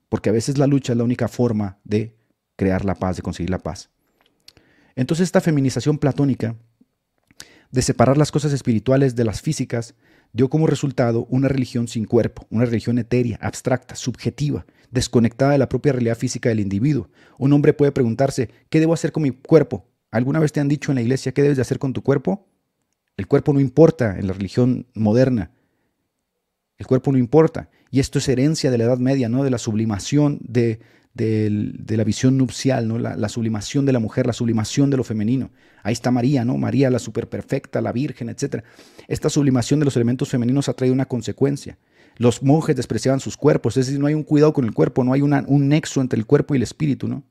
[0.09, 2.17] Porque a veces la lucha es la única forma de
[2.57, 3.89] crear la paz, de conseguir la paz.
[4.97, 6.57] Entonces esta feminización platónica
[7.71, 9.95] de separar las cosas espirituales de las físicas
[10.33, 15.69] dio como resultado una religión sin cuerpo, una religión etérea, abstracta, subjetiva, desconectada de la
[15.69, 17.09] propia realidad física del individuo.
[17.37, 19.87] Un hombre puede preguntarse, ¿qué debo hacer con mi cuerpo?
[20.11, 22.49] ¿Alguna vez te han dicho en la iglesia qué debes de hacer con tu cuerpo?
[23.17, 25.51] El cuerpo no importa en la religión moderna.
[26.77, 27.69] El cuerpo no importa.
[27.89, 29.43] Y esto es herencia de la Edad Media, ¿no?
[29.43, 30.79] De la sublimación de,
[31.15, 32.99] la visión nupcial, ¿no?
[32.99, 35.49] La, sublimación de la mujer, la sublimación de lo femenino.
[35.81, 36.57] Ahí está María, ¿no?
[36.57, 38.63] María la superperfecta, la virgen, etc.
[39.07, 41.79] Esta sublimación de los elementos femeninos ha traído una consecuencia.
[42.17, 45.13] Los monjes despreciaban sus cuerpos, es decir, no hay un cuidado con el cuerpo, no
[45.13, 47.23] hay un nexo entre el cuerpo y el espíritu, ¿no?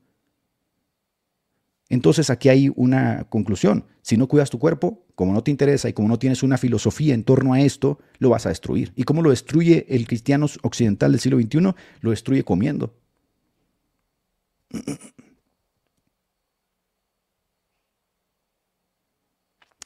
[1.89, 3.84] Entonces aquí hay una conclusión.
[4.03, 7.14] Si no cuidas tu cuerpo, como no te interesa y como no tienes una filosofía
[7.14, 8.93] en torno a esto, lo vas a destruir.
[8.97, 11.74] ¿Y cómo lo destruye el cristiano occidental del siglo XXI?
[12.01, 12.95] Lo destruye comiendo.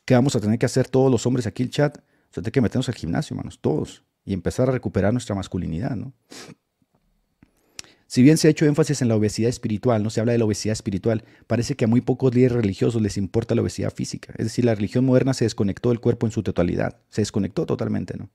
[0.05, 1.99] ¿Qué vamos a tener que hacer todos los hombres aquí en el chat?
[1.99, 4.05] O sea, que meternos al gimnasio, hermanos, todos.
[4.25, 6.13] Y empezar a recuperar nuestra masculinidad, ¿no?
[8.11, 10.45] Si bien se ha hecho énfasis en la obesidad espiritual, no se habla de la
[10.45, 14.35] obesidad espiritual, parece que a muy pocos líderes religiosos les importa la obesidad física.
[14.37, 18.19] Es decir, la religión moderna se desconectó del cuerpo en su totalidad, se desconectó totalmente,
[18.19, 18.29] ¿no?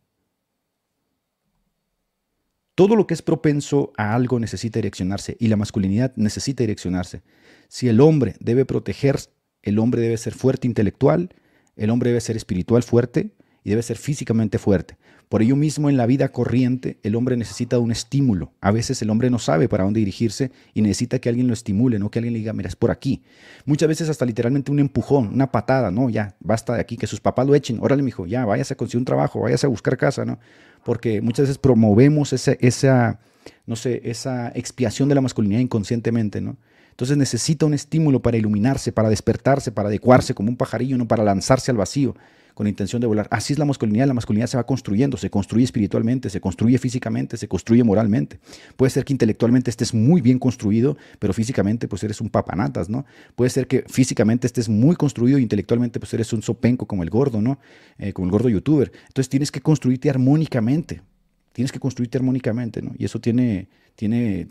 [2.74, 7.22] Todo lo que es propenso a algo necesita direccionarse y la masculinidad necesita direccionarse.
[7.68, 9.20] Si el hombre debe proteger,
[9.62, 11.36] el hombre debe ser fuerte intelectual,
[11.76, 13.32] El hombre debe ser espiritual fuerte
[13.66, 14.98] y debe ser físicamente fuerte.
[15.30, 18.52] Por ello mismo en la vida corriente el hombre necesita un estímulo.
[18.62, 21.98] A veces el hombre no sabe para dónde dirigirse y necesita que alguien lo estimule,
[21.98, 23.24] no que alguien le diga, mira, es por aquí.
[23.66, 27.20] Muchas veces hasta literalmente un empujón, una patada, no, ya, basta de aquí, que sus
[27.20, 30.26] papás lo echen, órale, mijo, ya, váyase a conseguir un trabajo, váyase a buscar casa,
[30.26, 30.40] ¿no?
[30.84, 33.20] Porque muchas veces promovemos esa,
[33.66, 36.58] no sé, esa expiación de la masculinidad inconscientemente, ¿no?
[36.92, 41.24] Entonces necesita un estímulo para iluminarse, para despertarse, para adecuarse como un pajarillo, no para
[41.24, 42.16] lanzarse al vacío
[42.56, 43.28] con intención de volar.
[43.30, 47.38] Así es la masculinidad, la masculinidad se va construyendo, se construye espiritualmente, se construye físicamente,
[47.38, 48.40] se construye moralmente.
[48.78, 53.06] Puede ser que intelectualmente estés muy bien construido, pero físicamente pues eres un papanatas, ¿no?
[53.36, 57.10] Puede ser que físicamente estés muy construido e intelectualmente pues eres un sopenco como el
[57.10, 57.60] gordo, ¿no?
[58.00, 58.92] Eh, como el gordo youtuber.
[59.08, 61.02] Entonces tienes que construirte armónicamente,
[61.56, 62.92] tienes que construirte armónicamente, ¿no?
[62.98, 64.50] Y eso tiene, tiene,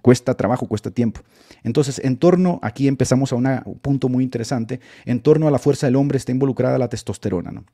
[0.00, 1.20] cuesta trabajo, cuesta tiempo.
[1.62, 5.86] Entonces, en torno, aquí empezamos a un punto muy interesante, en torno a la fuerza
[5.86, 7.50] del hombre está involucrada la testosterona.
[7.50, 7.66] ¿no?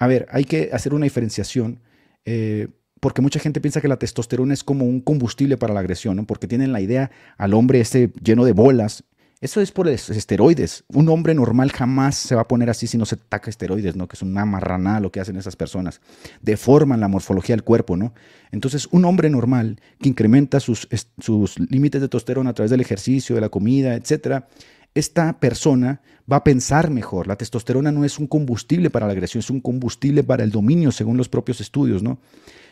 [0.00, 1.78] A ver, hay que hacer una diferenciación,
[2.24, 2.66] eh,
[2.98, 6.26] porque mucha gente piensa que la testosterona es como un combustible para la agresión, ¿no?
[6.26, 9.04] porque tienen la idea al hombre este lleno de bolas,
[9.40, 10.84] eso es por los esteroides.
[10.88, 14.08] Un hombre normal jamás se va a poner así si no se taca esteroides, ¿no?
[14.08, 16.00] Que es una marranada lo que hacen esas personas.
[16.42, 18.14] Deforman la morfología del cuerpo, ¿no?
[18.50, 20.88] Entonces, un hombre normal que incrementa sus,
[21.20, 24.48] sus límites de testosterona a través del ejercicio, de la comida, etcétera,
[24.94, 27.28] esta persona va a pensar mejor.
[27.28, 30.90] La testosterona no es un combustible para la agresión, es un combustible para el dominio,
[30.90, 32.18] según los propios estudios, ¿no?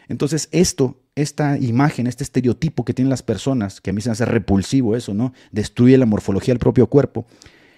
[0.09, 4.13] Entonces, esto, esta imagen, este estereotipo que tienen las personas, que a mí se me
[4.13, 5.33] hace repulsivo eso, ¿no?
[5.51, 7.27] Destruye la morfología del propio cuerpo.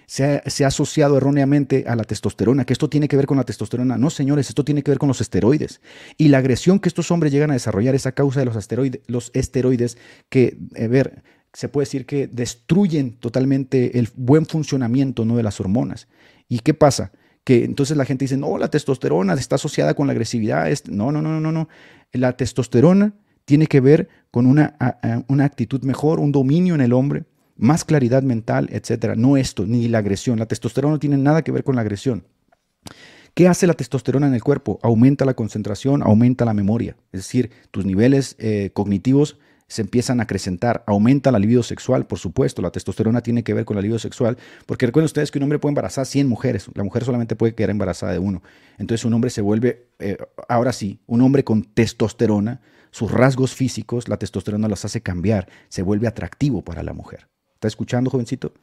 [0.05, 3.97] Se ha, asociado erróneamente a la testosterona, que esto tiene que ver con la testosterona.
[3.97, 5.81] No, señores, esto tiene que ver con los esteroides.
[6.17, 9.01] Y la agresión que estos hombres llegan a desarrollar es a causa de los, esteroides,
[9.07, 9.97] los esteroides
[10.29, 11.23] que, a ver,
[11.53, 15.37] se puede decir que destruyen totalmente el buen funcionamiento ¿no?
[15.37, 16.07] de las hormonas.
[16.49, 17.11] ¿Y qué pasa?
[17.43, 20.67] Que entonces la gente dice, no, la testosterona está asociada con la agresividad.
[20.89, 21.69] No, no, no, no, no.
[22.11, 23.13] La testosterona
[23.49, 24.75] tiene que ver con una,
[25.27, 27.23] una actitud mejor, un dominio en el hombre,
[27.57, 29.15] más claridad mental, etc.
[29.17, 30.37] No esto, ni la agresión.
[30.37, 32.25] La testosterona no tiene nada que ver con la agresión.
[33.33, 34.77] ¿Qué hace la testosterona en el cuerpo?
[34.83, 36.95] Aumenta la concentración, aumenta la memoria.
[37.11, 42.19] Es decir, tus niveles eh, cognitivos se empiezan a acrecentar, aumenta la libido sexual, por
[42.19, 44.37] supuesto, la testosterona tiene que ver con la libido sexual,
[44.67, 47.71] porque recuerden ustedes que un hombre puede embarazar 100 mujeres, la mujer solamente puede quedar
[47.71, 48.43] embarazada de uno.
[48.77, 52.61] Entonces un hombre se vuelve, eh, ahora sí, un hombre con testosterona,
[52.91, 57.27] sus rasgos físicos, la testosterona los hace cambiar, se vuelve atractivo para la mujer.
[57.53, 58.53] ¿Está escuchando, jovencito?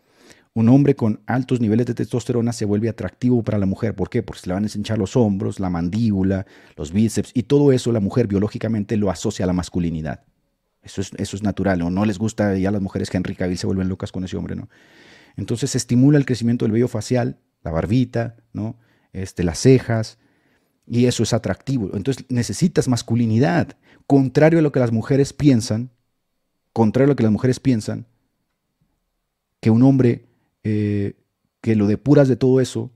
[0.55, 3.95] Un hombre con altos niveles de testosterona se vuelve atractivo para la mujer.
[3.95, 4.23] ¿Por qué?
[4.23, 6.47] Porque se le van a ensanchar los hombros, la mandíbula,
[6.77, 10.25] los bíceps y todo eso la mujer biológicamente lo asocia a la masculinidad.
[10.83, 13.35] Eso es, eso es natural, o no les gusta ya a las mujeres que Henry
[13.35, 14.71] Cavill se vuelven locas con ese hombre, ¿no?
[15.37, 18.79] Entonces se estimula el crecimiento del vello facial, la barbita, ¿no?
[19.13, 20.19] Este, las cejas,
[20.87, 21.91] y eso es atractivo.
[21.95, 23.77] Entonces necesitas masculinidad,
[24.07, 25.91] contrario a lo que las mujeres piensan,
[26.73, 28.07] contrario a lo que las mujeres piensan,
[29.61, 30.27] que un hombre
[30.65, 31.15] eh,
[31.61, 32.93] que lo depuras de todo eso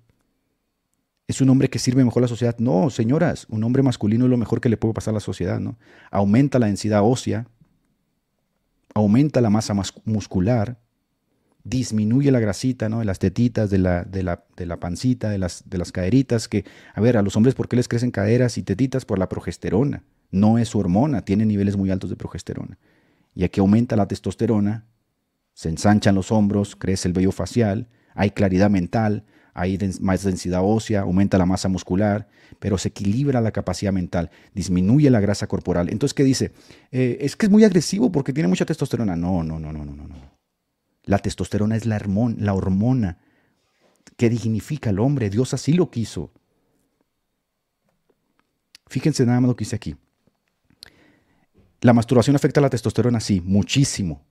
[1.27, 2.57] es un hombre que sirve mejor a la sociedad.
[2.59, 5.61] No, señoras, un hombre masculino es lo mejor que le puede pasar a la sociedad,
[5.61, 5.79] ¿no?
[6.11, 7.47] Aumenta la densidad ósea,
[8.95, 9.75] aumenta la masa
[10.05, 10.79] muscular,
[11.65, 13.01] disminuye la grasita, ¿no?
[13.01, 16.49] De las tetitas, de la, de la, de la pancita, de las, de las caderitas,
[16.49, 19.05] que, a ver, a los hombres, ¿por qué les crecen caderas y tetitas?
[19.05, 20.05] Por la progesterona.
[20.31, 22.79] No es su hormona, tiene niveles muy altos de progesterona.
[23.35, 24.87] Y aquí aumenta la testosterona,
[25.55, 31.03] se ensanchan los hombros, crece el vello facial, hay claridad mental, hay más densidad ósea,
[31.03, 35.89] aumenta la masa muscular, pero se equilibra la capacidad mental, disminuye la grasa corporal.
[35.91, 36.53] Entonces, ¿qué dice?
[36.93, 39.17] Eh, es que es muy agresivo porque tiene mucha testosterona.
[39.17, 40.40] No, no, no, no, no, no.
[41.11, 42.01] La testosterona es la,
[42.39, 43.19] la hormona
[44.17, 45.29] que dignifica al hombre.
[45.29, 46.31] Dios así lo quiso.
[48.87, 49.97] Fíjense nada más lo que dice aquí.
[51.81, 54.25] La masturbación afecta a la testosterona, sí, muchísimo,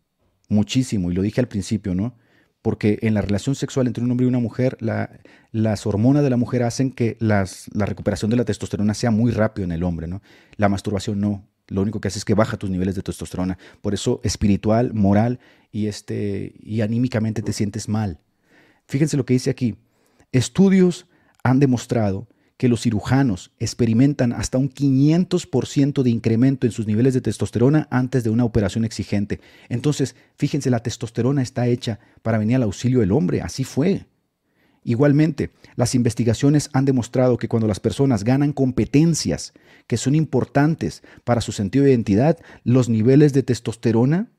[0.48, 1.12] muchísimo.
[1.12, 2.16] Y lo dije al principio, ¿no?
[2.62, 4.78] porque en la relación sexual entre un hombre y una mujer,
[5.52, 9.66] las hormonas de la mujer hacen que la recuperación de la testosterona sea muy rápido
[9.66, 10.22] en el hombre, ¿no?
[10.58, 11.46] La masturbación no.
[11.70, 13.58] Lo único que hace es que baja tus niveles de testosterona.
[13.82, 15.40] Por eso espiritual, moral
[15.72, 18.20] y, este, y anímicamente te sientes mal.
[18.88, 19.76] Fíjense lo que dice aquí.
[20.32, 21.08] Estudios
[21.44, 22.28] han demostrado
[22.60, 28.26] que los cirujanos experimentan hasta un 500% de incremento en sus niveles de testosterona antes
[28.26, 29.40] de una operación exigente.
[29.70, 34.08] Entonces, fíjense, la testosterona está hecha para venir al auxilio del hombre, así fue.
[34.84, 39.54] Igualmente, las investigaciones han demostrado que cuando las personas ganan competencias
[39.88, 44.32] que son importantes para su sentido de identidad, los niveles de testosterona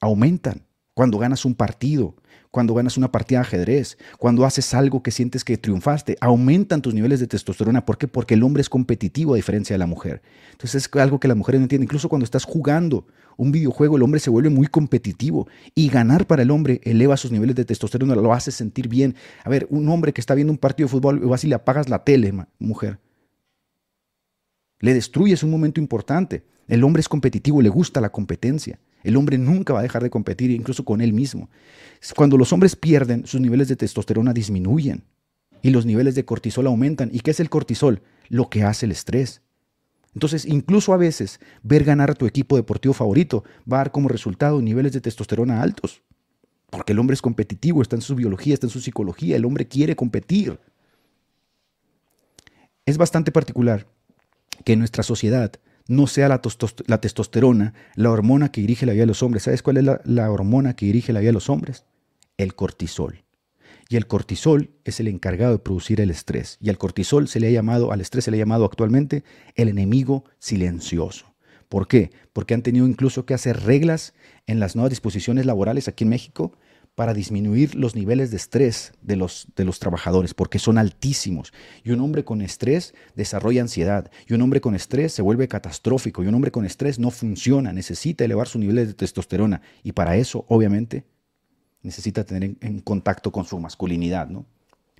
[0.00, 0.66] aumentan.
[0.94, 2.14] Cuando ganas un partido,
[2.50, 6.94] cuando ganas una partida de ajedrez, cuando haces algo que sientes que triunfaste, aumentan tus
[6.94, 7.84] niveles de testosterona.
[7.84, 8.06] ¿Por qué?
[8.06, 10.22] Porque el hombre es competitivo a diferencia de la mujer.
[10.52, 11.86] Entonces es algo que las mujeres no entienden.
[11.86, 16.42] Incluso cuando estás jugando un videojuego, el hombre se vuelve muy competitivo y ganar para
[16.42, 19.16] el hombre eleva sus niveles de testosterona, lo hace sentir bien.
[19.42, 21.88] A ver, un hombre que está viendo un partido de fútbol, vas y le apagas
[21.88, 23.00] la tele, mujer.
[24.78, 26.44] Le destruyes un momento importante.
[26.68, 28.78] El hombre es competitivo, le gusta la competencia.
[29.04, 31.50] El hombre nunca va a dejar de competir, incluso con él mismo.
[32.16, 35.04] Cuando los hombres pierden, sus niveles de testosterona disminuyen
[35.62, 37.10] y los niveles de cortisol aumentan.
[37.12, 38.02] ¿Y qué es el cortisol?
[38.28, 39.42] Lo que hace el estrés.
[40.14, 44.08] Entonces, incluso a veces, ver ganar a tu equipo deportivo favorito va a dar como
[44.08, 46.02] resultado niveles de testosterona altos.
[46.70, 49.68] Porque el hombre es competitivo, está en su biología, está en su psicología, el hombre
[49.68, 50.58] quiere competir.
[52.86, 53.86] Es bastante particular
[54.64, 55.52] que en nuestra sociedad
[55.86, 59.44] no sea la, testosterona la hormona que dirige la vida de los hombres.
[59.44, 61.84] ¿Sabes cuál es la, la hormona que dirige la vida de los hombres?
[62.36, 63.24] El cortisol.
[63.88, 66.56] Y el cortisol es el encargado de producir el estrés.
[66.60, 69.24] Y al cortisol se le ha llamado, al estrés se le ha llamado actualmente
[69.54, 71.34] el enemigo silencioso.
[71.68, 72.10] ¿Por qué?
[72.32, 74.14] Porque han tenido incluso que hacer reglas
[74.46, 76.56] en las nuevas disposiciones laborales aquí en México
[76.94, 81.52] para disminuir los niveles de estrés de los, de los trabajadores, porque son altísimos.
[81.82, 86.22] Y un hombre con estrés desarrolla ansiedad, y un hombre con estrés se vuelve catastrófico,
[86.22, 90.16] y un hombre con estrés no funciona, necesita elevar su nivel de testosterona, y para
[90.16, 91.04] eso, obviamente,
[91.82, 94.46] necesita tener en, contacto con su masculinidad, ¿no?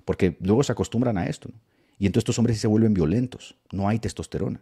[0.03, 1.49] Porque luego se acostumbran a esto.
[1.97, 4.61] Y entonces estos hombres se vuelven violentos, no hay testosterona.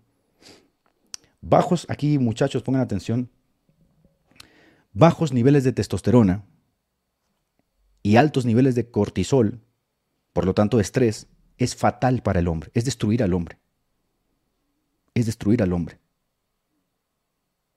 [1.42, 3.30] Bajos, aquí muchachos, pongan atención,
[4.94, 6.46] bajos niveles de testosterona
[8.04, 9.62] y altos niveles de cortisol,
[10.34, 11.28] por lo tanto estrés,
[11.58, 13.58] es fatal para el hombre, es destruir al hombre.
[15.14, 16.00] Es destruir al hombre.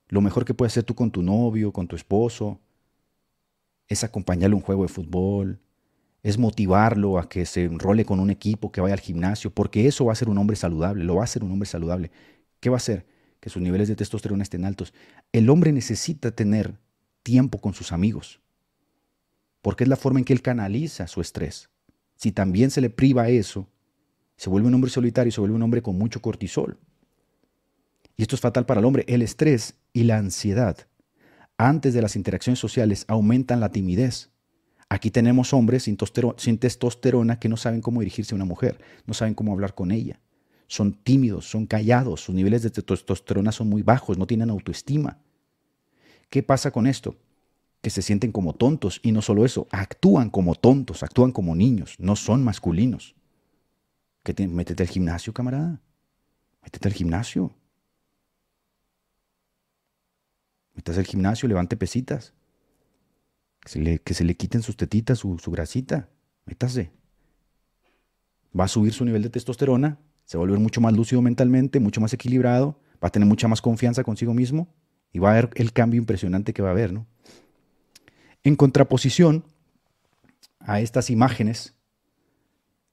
[0.08, 2.60] Lo mejor que puedes hacer tú con tu novio, con tu esposo,
[3.88, 5.60] es acompañarle a un juego de fútbol,
[6.22, 10.06] es motivarlo a que se enrole con un equipo, que vaya al gimnasio, porque eso
[10.06, 12.10] va a ser un hombre saludable, lo va a hacer un hombre saludable.
[12.58, 13.06] ¿Qué va a hacer?
[13.38, 14.92] Que sus niveles de testosterona estén altos.
[15.30, 16.80] El hombre necesita tener
[17.22, 18.40] tiempo con sus amigos
[19.62, 21.70] porque es la forma en que él canaliza su estrés.
[22.16, 23.68] Si también se le priva eso,
[24.36, 26.78] se vuelve un hombre solitario, se vuelve un hombre con mucho cortisol.
[28.16, 29.04] Y esto es fatal para el hombre.
[29.08, 30.86] El estrés y la ansiedad
[31.58, 34.30] antes de las interacciones sociales aumentan la timidez.
[34.88, 35.96] Aquí tenemos hombres sin,
[36.36, 39.90] sin, testosterona que no saben cómo dirigirse a una mujer, no saben cómo hablar con
[39.90, 40.20] ella.
[40.68, 45.18] Son tímidos, son callados, sus niveles de testosterona son muy bajos, no tienen autoestima.
[46.28, 47.16] ¿Qué pasa con esto?
[47.86, 51.94] Que se sienten como tontos y no solo eso, actúan como tontos, actúan como niños,
[52.00, 53.14] no son masculinos.
[54.24, 55.80] ¿Qué te, métete al gimnasio, camarada.
[56.64, 57.54] Métete al gimnasio.
[60.74, 62.34] Métete al gimnasio, levante pesitas.
[63.60, 66.08] Que se le, que se le quiten sus tetitas, su, su grasita.
[66.44, 66.90] Métase.
[68.58, 71.78] Va a subir su nivel de testosterona, se va a volver mucho más lúcido mentalmente,
[71.78, 74.74] mucho más equilibrado, va a tener mucha más confianza consigo mismo
[75.12, 77.06] y va a ver el cambio impresionante que va a haber, ¿no?
[78.46, 79.42] En contraposición
[80.60, 81.74] a estas imágenes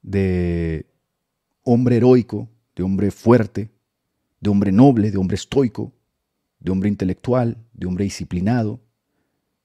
[0.01, 0.87] de
[1.61, 3.69] hombre heroico, de hombre fuerte,
[4.39, 5.93] de hombre noble, de hombre estoico,
[6.59, 8.79] de hombre intelectual, de hombre disciplinado,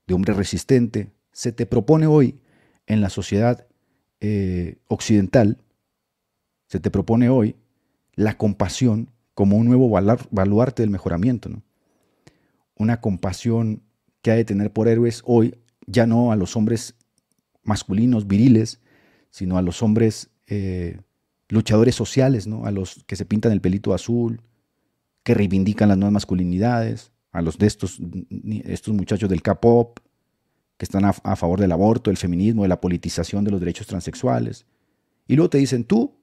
[0.07, 2.39] de hombre resistente, se te propone hoy
[2.87, 3.67] en la sociedad
[4.21, 5.57] eh, occidental,
[6.67, 7.57] se te propone hoy
[8.15, 11.49] la compasión como un nuevo baluarte del mejoramiento.
[11.49, 11.63] ¿no?
[12.75, 13.81] Una compasión
[14.21, 15.55] que ha de tener por héroes hoy
[15.89, 16.95] ya no a los hombres
[17.65, 18.81] masculinos, viriles,
[19.31, 21.01] sino a los hombres eh,
[21.49, 22.67] luchadores sociales, ¿no?
[22.67, 24.43] a los que se pintan el pelito azul,
[25.23, 28.01] que reivindican las nuevas masculinidades, a los de estos,
[28.65, 29.99] estos muchachos del K-pop,
[30.77, 34.65] que están a, favor del aborto, del feminismo, de la politización de los derechos transexuales.
[35.27, 36.15] Y luego te dicen, tú,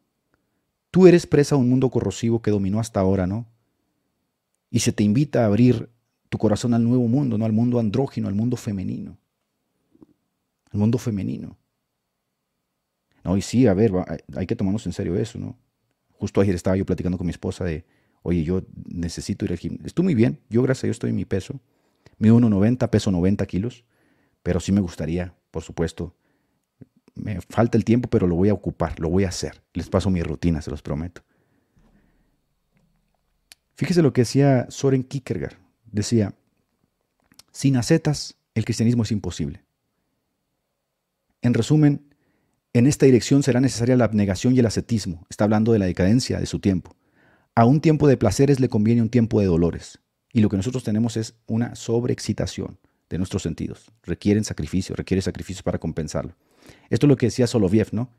[0.91, 3.47] tú eres presa de un mundo corrosivo que dominó hasta ahora, ¿no?
[4.71, 5.89] Y se te invita a abrir
[6.29, 7.45] tu corazón al nuevo mundo, ¿no?
[7.45, 9.17] Al mundo andrógino, al mundo femenino
[10.75, 11.57] el mundo femenino.
[13.23, 13.91] No, y sí, a ver,
[14.35, 15.57] hay que tomarnos en serio eso, ¿no?
[16.11, 17.85] Justo ayer estaba yo platicando con mi esposa de,
[18.21, 19.87] oye, yo necesito ir al gimnasio.
[19.87, 21.59] Estoy muy bien, yo gracias a Dios estoy en mi peso.
[22.19, 23.83] Mido 1,90, peso 90 kilos,
[24.43, 26.15] pero sí me gustaría, por supuesto.
[27.15, 29.63] Me falta el tiempo, pero lo voy a ocupar, lo voy a hacer.
[29.73, 31.23] Les paso mi rutina, se los prometo.
[33.75, 35.57] Fíjese lo que decía Soren Kierkegaard.
[35.85, 36.35] Decía,
[37.51, 39.64] sin acetas, el cristianismo es imposible.
[41.45, 42.01] En resumen,
[42.73, 45.27] en esta dirección será necesaria la abnegación y el ascetismo.
[45.29, 46.95] Está hablando de la decadencia de su tiempo.
[47.53, 49.99] A un tiempo de placeres le conviene un tiempo de dolores.
[50.33, 52.79] Y lo que nosotros tenemos es una sobreexcitación
[53.11, 53.91] de nuestros sentidos.
[54.01, 56.35] Requieren sacrificio, requiere sacrificio para compensarlo.
[56.89, 58.09] Esto es lo que decía Soloviev, ¿no?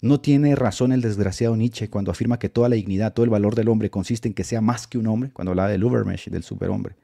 [0.00, 3.54] No tiene razón el desgraciado Nietzsche cuando afirma que toda la dignidad, todo el valor
[3.54, 6.42] del hombre consiste en que sea más que un hombre, cuando hablaba del Ubermensch, del
[6.42, 6.96] superhombre,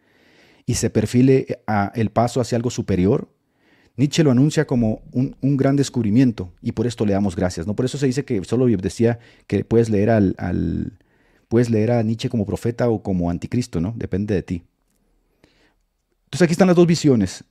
[0.66, 1.60] y se perfile
[1.94, 3.28] el paso hacia algo superior.
[3.98, 7.66] Nietzsche lo anuncia como un, gran descubrimiento y por esto le damos gracias.
[7.66, 7.74] ¿no?
[7.74, 9.18] Por eso se dice que Soloviev decía
[9.48, 10.92] que puedes leer, al, al,
[11.48, 13.92] puedes leer a Nietzsche como profeta o como anticristo, ¿no?
[13.96, 14.62] Depende de ti.
[16.26, 17.42] Entonces aquí están las dos visiones.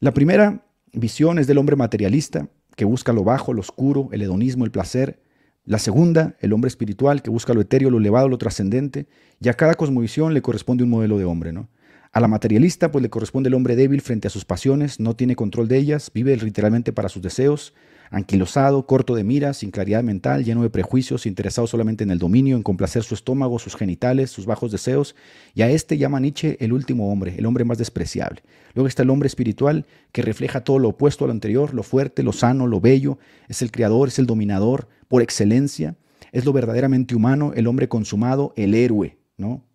[0.00, 4.64] La primera visión es del hombre materialista, que busca lo bajo, lo oscuro, el hedonismo,
[4.64, 5.20] el placer.
[5.66, 9.08] La segunda, el hombre espiritual, que busca lo etéreo, lo elevado, lo trascendente.
[9.42, 11.68] Y a cada cosmovisión le corresponde un modelo de hombre, ¿no?
[12.16, 15.36] A la materialista, pues le corresponde el hombre débil frente a sus pasiones, no tiene
[15.36, 17.74] control de ellas, vive literalmente para sus deseos,
[18.10, 22.56] anquilosado, corto de miras, sin claridad mental, lleno de prejuicios, interesado solamente en el dominio,
[22.56, 25.14] en complacer su estómago, sus genitales, sus bajos deseos,
[25.54, 28.42] y a este llama Nietzsche el último hombre, el hombre más despreciable.
[28.72, 32.22] Luego está el hombre espiritual, que refleja todo lo opuesto a lo anterior, lo fuerte,
[32.22, 35.96] lo sano, lo bello, es el creador, es el dominador, por excelencia,
[36.32, 39.65] es lo verdaderamente humano, el hombre consumado, el héroe, ¿no?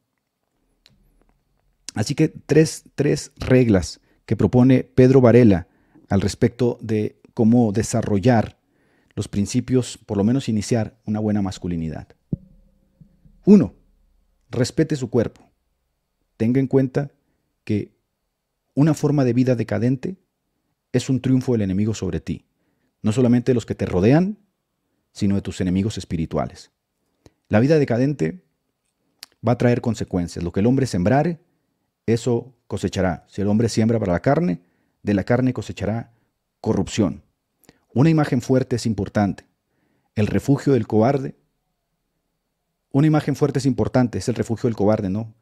[1.93, 5.67] Así que tres, tres reglas que propone Pedro Varela
[6.09, 8.57] al respecto de cómo desarrollar
[9.15, 12.07] los principios, por lo menos iniciar una buena masculinidad.
[13.45, 13.73] Uno,
[14.49, 15.49] respete su cuerpo.
[16.37, 17.11] Tenga en cuenta
[17.63, 17.91] que
[18.73, 20.15] una forma de vida decadente
[20.93, 22.45] es un triunfo del enemigo sobre ti,
[23.01, 24.37] no solamente de los que te rodean,
[25.11, 26.71] sino de tus enemigos espirituales.
[27.49, 28.43] La vida decadente
[29.45, 30.43] va a traer consecuencias.
[30.43, 31.39] Lo que el hombre sembrare,
[32.05, 33.25] eso cosechará.
[33.27, 34.61] Si el hombre siembra para la carne,
[35.03, 36.13] de la carne cosechará
[36.59, 37.23] corrupción.
[37.93, 39.45] Una imagen fuerte es importante.
[40.15, 41.35] El refugio del cobarde.
[42.91, 45.33] Una imagen fuerte es importante, es el refugio del cobarde, ¿no?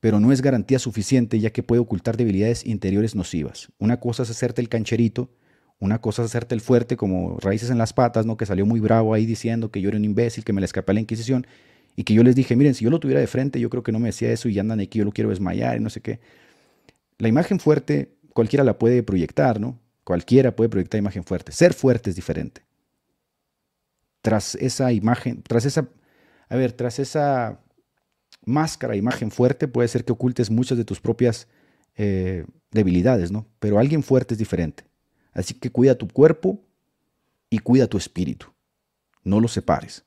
[0.00, 3.70] Pero no es garantía suficiente ya que puede ocultar debilidades interiores nocivas.
[3.78, 5.30] Una cosa es hacerte el cancherito,
[5.78, 8.36] una cosa es hacerte el fuerte como raíces en las patas, ¿no?
[8.36, 10.92] Que salió muy bravo ahí diciendo que yo era un imbécil, que me le escapé
[10.92, 11.46] a la Inquisición
[11.96, 13.92] y que yo les dije, miren, si yo lo tuviera de frente, yo creo que
[13.92, 16.20] no me decía eso y andan aquí, yo lo quiero desmayar y no sé qué.
[17.18, 19.80] La imagen fuerte cualquiera la puede proyectar, ¿no?
[20.02, 21.52] Cualquiera puede proyectar imagen fuerte.
[21.52, 22.62] Ser fuerte es diferente.
[24.20, 25.88] Tras esa imagen, tras esa,
[26.48, 27.60] a ver, tras esa
[28.44, 31.46] máscara, imagen fuerte, puede ser que ocultes muchas de tus propias
[31.96, 33.46] eh, debilidades, ¿no?
[33.60, 34.84] Pero alguien fuerte es diferente.
[35.32, 36.60] Así que cuida tu cuerpo
[37.50, 38.46] y cuida tu espíritu.
[39.22, 40.04] No los separes.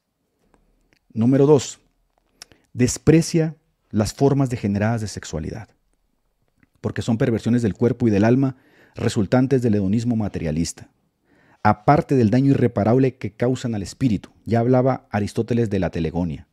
[1.18, 1.80] Número dos,
[2.74, 3.55] desprecia
[3.89, 5.68] las formas degeneradas de sexualidad,
[6.80, 8.57] porque son perversiones del cuerpo y del alma
[8.93, 10.91] resultantes del hedonismo materialista,
[11.63, 14.30] aparte del daño irreparable que causan al espíritu.
[14.45, 16.49] Ya hablaba Aristóteles de la telegonia.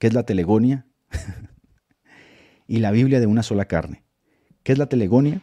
[0.00, 0.88] ¿Qué es la telegonia?
[2.66, 4.02] y la Biblia de una sola carne.
[4.64, 5.42] ¿Qué es la telegonia?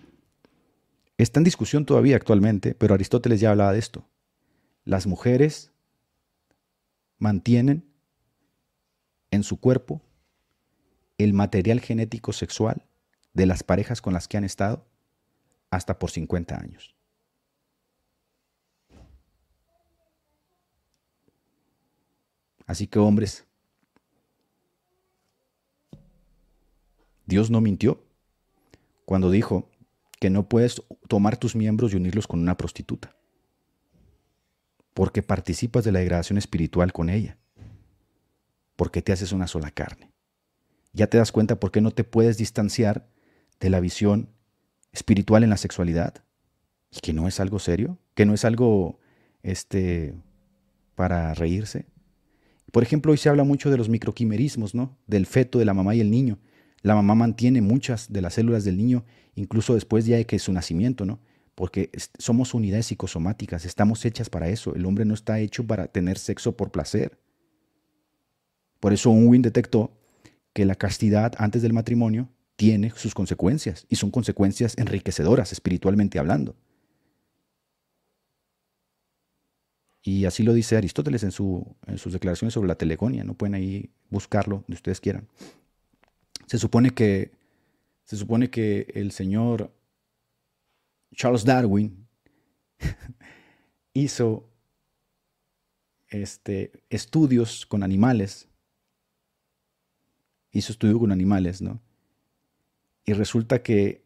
[1.17, 4.05] Está en discusión todavía actualmente, pero Aristóteles ya hablaba de esto.
[4.83, 5.71] Las mujeres
[7.19, 7.94] mantienen
[9.31, 10.01] en su cuerpo
[11.17, 12.85] el material genético sexual
[13.33, 14.85] de las parejas con las que han estado
[15.69, 16.95] hasta por 50 años.
[22.65, 23.45] Así que hombres,
[27.25, 28.03] Dios no mintió
[29.05, 29.69] cuando dijo
[30.19, 33.15] que no puedes tomar tus miembros y unirlos con una prostituta,
[34.93, 37.37] porque participas de la degradación espiritual con ella,
[38.75, 40.11] porque te haces una sola carne.
[40.93, 43.07] Ya te das cuenta por qué no te puedes distanciar
[43.59, 44.29] de la visión
[44.91, 46.23] espiritual en la sexualidad
[46.89, 48.99] y que no es algo serio, que no es algo
[49.43, 50.13] este
[50.95, 51.85] para reírse.
[52.71, 54.97] Por ejemplo, hoy se habla mucho de los microquimerismos, ¿no?
[55.07, 56.39] Del feto de la mamá y el niño.
[56.81, 59.05] La mamá mantiene muchas de las células del niño
[59.35, 61.19] incluso después ya de que su nacimiento, ¿no?
[61.53, 64.75] Porque somos unidades psicosomáticas, estamos hechas para eso.
[64.75, 67.17] El hombre no está hecho para tener sexo por placer.
[68.85, 69.97] Por eso Unwin detectó
[70.53, 76.55] que la castidad antes del matrimonio tiene sus consecuencias y son consecuencias enriquecedoras espiritualmente hablando.
[80.03, 83.23] Y así lo dice Aristóteles en, su, en sus declaraciones sobre la telegonia.
[83.23, 85.27] No pueden ahí buscarlo donde ustedes quieran.
[86.45, 87.31] Se supone que,
[88.03, 89.73] se supone que el señor
[91.15, 92.05] Charles Darwin
[93.95, 94.47] hizo
[96.07, 98.47] este, estudios con animales.
[100.55, 101.81] Hizo estudios con animales, ¿no?
[103.03, 104.05] Y resulta que,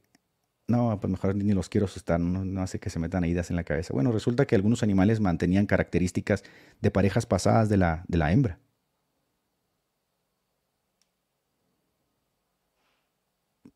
[0.68, 3.64] no, pues mejor ni los quiero asustar, no, hace que se metan ideas en la
[3.64, 3.94] cabeza.
[3.94, 6.44] Bueno, resulta que algunos animales mantenían características
[6.82, 8.60] de parejas pasadas de la, de la hembra.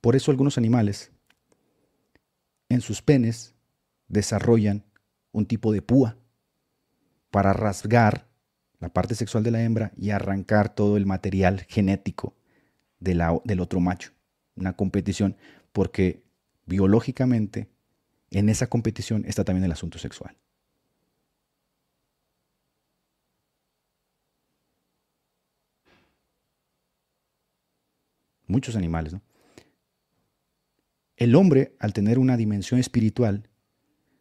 [0.02, 1.12] Por eso algunos animales
[2.70, 3.54] en sus penes
[4.08, 4.84] desarrollan
[5.32, 6.18] un tipo de púa
[7.30, 8.28] para rasgar
[8.80, 12.36] la parte sexual de la hembra y arrancar todo el material genético
[13.04, 14.12] del otro macho.
[14.56, 15.36] Una competición
[15.72, 16.24] porque
[16.66, 17.70] biológicamente
[18.32, 20.38] en esa competición está también el asunto sexual.
[28.48, 29.22] Muchos animales, ¿no?
[31.16, 33.50] El hombre, al tener una dimensión espiritual,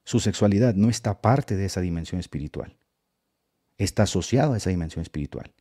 [0.05, 2.77] su sexualidad no está parte de esa dimensión espiritual.
[3.79, 5.53] Está asociado a esa dimensión espiritual.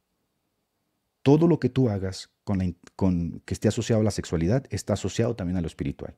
[1.23, 2.29] Todo lo que tú hagas
[3.45, 6.17] que esté asociado a la sexualidad está asociado también a lo espiritual.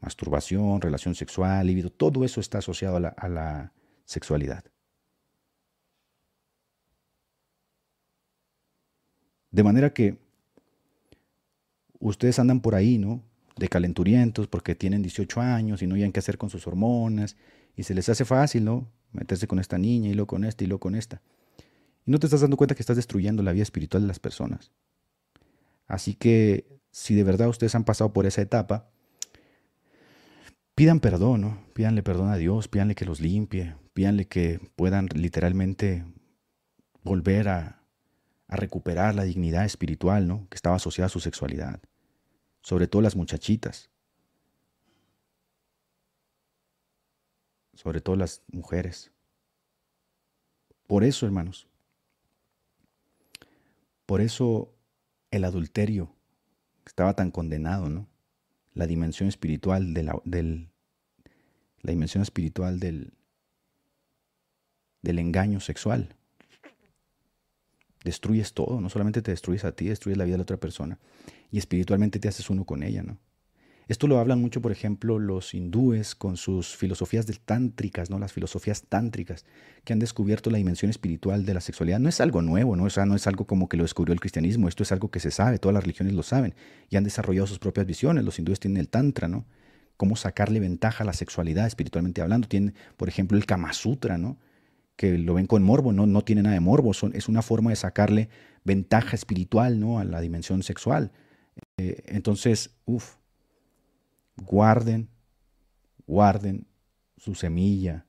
[0.00, 3.72] Masturbación, relación sexual, libido, todo eso está asociado a la, a la
[4.04, 4.64] sexualidad.
[9.50, 10.18] De manera que
[11.98, 13.22] ustedes andan por ahí, ¿no?
[13.56, 17.36] De calenturientos porque tienen 18 años y no hayan qué hacer con sus hormonas
[17.76, 18.88] y se les hace fácil, ¿no?
[19.12, 21.20] Meterse con esta niña y luego con esta y luego con esta.
[22.04, 24.72] Y no te estás dando cuenta que estás destruyendo la vida espiritual de las personas.
[25.86, 28.90] Así que si de verdad ustedes han pasado por esa etapa,
[30.74, 31.64] pidan perdón, ¿no?
[31.74, 36.04] Pídanle perdón a Dios, pídanle que los limpie, pídanle que puedan literalmente
[37.02, 37.82] volver a,
[38.48, 40.48] a recuperar la dignidad espiritual, ¿no?
[40.48, 41.80] Que estaba asociada a su sexualidad.
[42.62, 43.90] Sobre todo las muchachitas.
[47.74, 49.12] Sobre todo las mujeres.
[50.86, 51.69] Por eso, hermanos.
[54.10, 54.74] Por eso
[55.30, 56.12] el adulterio
[56.84, 58.08] estaba tan condenado, ¿no?
[58.74, 60.72] La dimensión espiritual de la, del,
[61.82, 63.12] la dimensión espiritual del,
[65.00, 66.16] del engaño sexual.
[68.02, 70.98] Destruyes todo, no solamente te destruyes a ti, destruyes la vida de la otra persona
[71.52, 73.16] y espiritualmente te haces uno con ella, ¿no?
[73.90, 78.20] Esto lo hablan mucho, por ejemplo, los hindúes con sus filosofías del tántricas, ¿no?
[78.20, 79.44] Las filosofías tántricas
[79.82, 81.98] que han descubierto la dimensión espiritual de la sexualidad.
[81.98, 82.84] No es algo nuevo, ¿no?
[82.84, 85.18] O sea, no es algo como que lo descubrió el cristianismo, esto es algo que
[85.18, 86.54] se sabe, todas las religiones lo saben
[86.88, 88.22] y han desarrollado sus propias visiones.
[88.22, 89.44] Los hindúes tienen el tantra, ¿no?
[89.96, 92.46] Cómo sacarle ventaja a la sexualidad espiritualmente hablando.
[92.46, 94.38] Tienen, por ejemplo, el Kama Sutra, ¿no?
[94.94, 97.70] que lo ven con morbo, no, no tiene nada de morbo, son, es una forma
[97.70, 98.28] de sacarle
[98.64, 99.98] ventaja espiritual ¿no?
[99.98, 101.10] a la dimensión sexual.
[101.78, 103.14] Eh, entonces, uff,
[104.40, 105.08] guarden,
[106.06, 106.66] guarden
[107.16, 108.06] su semilla,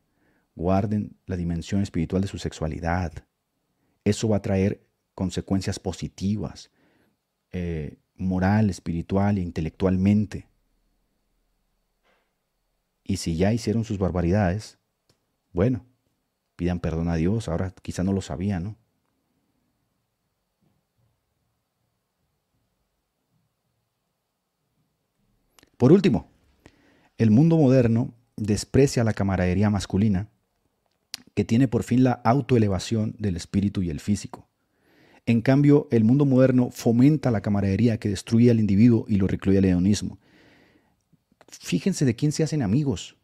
[0.55, 3.11] guarden la dimensión espiritual de su sexualidad.
[4.03, 6.71] Eso va a traer consecuencias positivas,
[7.51, 10.47] eh, moral, espiritual e intelectualmente.
[13.03, 14.79] Y si ya hicieron sus barbaridades,
[15.51, 15.85] bueno,
[16.55, 18.77] pidan perdón a Dios, ahora quizá no lo sabían, ¿no?
[25.81, 26.29] Por último,
[27.17, 30.29] el mundo moderno desprecia la camaradería masculina
[31.33, 34.47] que tiene por fin la autoelevación del espíritu y el físico.
[35.25, 39.57] En cambio, el mundo moderno fomenta la camaradería que destruye al individuo y lo recluye
[39.57, 40.19] al hedonismo.
[41.47, 43.17] Fíjense de quién se hacen amigos.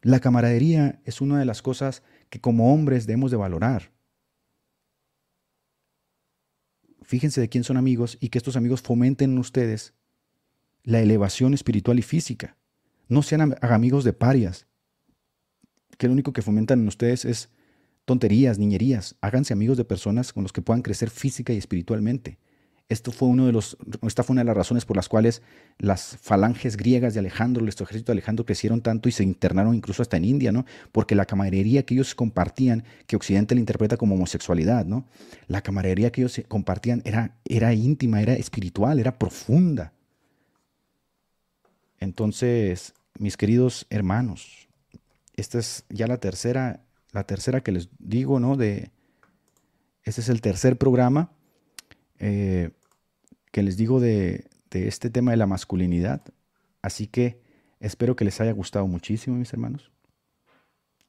[0.00, 3.92] La camaradería es una de las cosas que como hombres debemos de valorar.
[7.02, 9.92] Fíjense de quién son amigos y que estos amigos fomenten en ustedes
[10.84, 12.56] la elevación espiritual y física.
[13.08, 14.66] No sean amigos de parias,
[15.98, 17.50] que lo único que fomentan en ustedes es
[18.04, 19.16] tonterías, niñerías.
[19.20, 22.38] Háganse amigos de personas con los que puedan crecer física y espiritualmente.
[22.90, 25.40] Esto fue uno de los, esta fue una de las razones por las cuales
[25.78, 30.02] las falanges griegas de Alejandro, el ejército de Alejandro, crecieron tanto y se internaron incluso
[30.02, 30.66] hasta en India, ¿no?
[30.92, 35.06] Porque la camaradería que ellos compartían, que Occidente la interpreta como homosexualidad, ¿no?
[35.46, 39.94] La camaradería que ellos compartían era, era íntima, era espiritual, era profunda.
[42.00, 44.68] Entonces, mis queridos hermanos,
[45.36, 48.56] esta es ya la tercera, la tercera que les digo, ¿no?
[48.56, 48.90] De,
[50.02, 51.30] este es el tercer programa
[52.18, 52.70] eh,
[53.50, 56.22] que les digo de, de, este tema de la masculinidad.
[56.82, 57.40] Así que
[57.80, 59.90] espero que les haya gustado muchísimo, mis hermanos.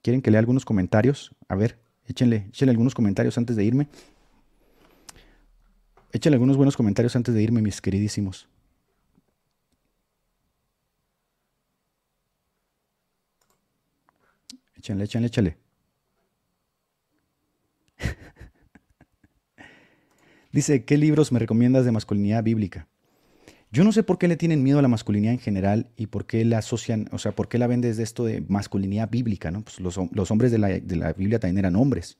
[0.01, 1.35] ¿Quieren que lea algunos comentarios?
[1.47, 3.87] A ver, échenle, échenle algunos comentarios antes de irme.
[6.11, 8.47] Échenle algunos buenos comentarios antes de irme, mis queridísimos.
[14.85, 15.57] Échenle, échenle, échenle.
[20.53, 22.87] Dice, ¿qué libros me recomiendas de masculinidad bíblica?
[23.71, 26.27] Yo no sé por qué le tienen miedo a la masculinidad en general y por
[26.27, 29.63] qué la asocian, o sea, por qué la ven desde esto de masculinidad bíblica, ¿no?
[29.63, 32.19] Pues los, los hombres de la, de la, Biblia también eran hombres.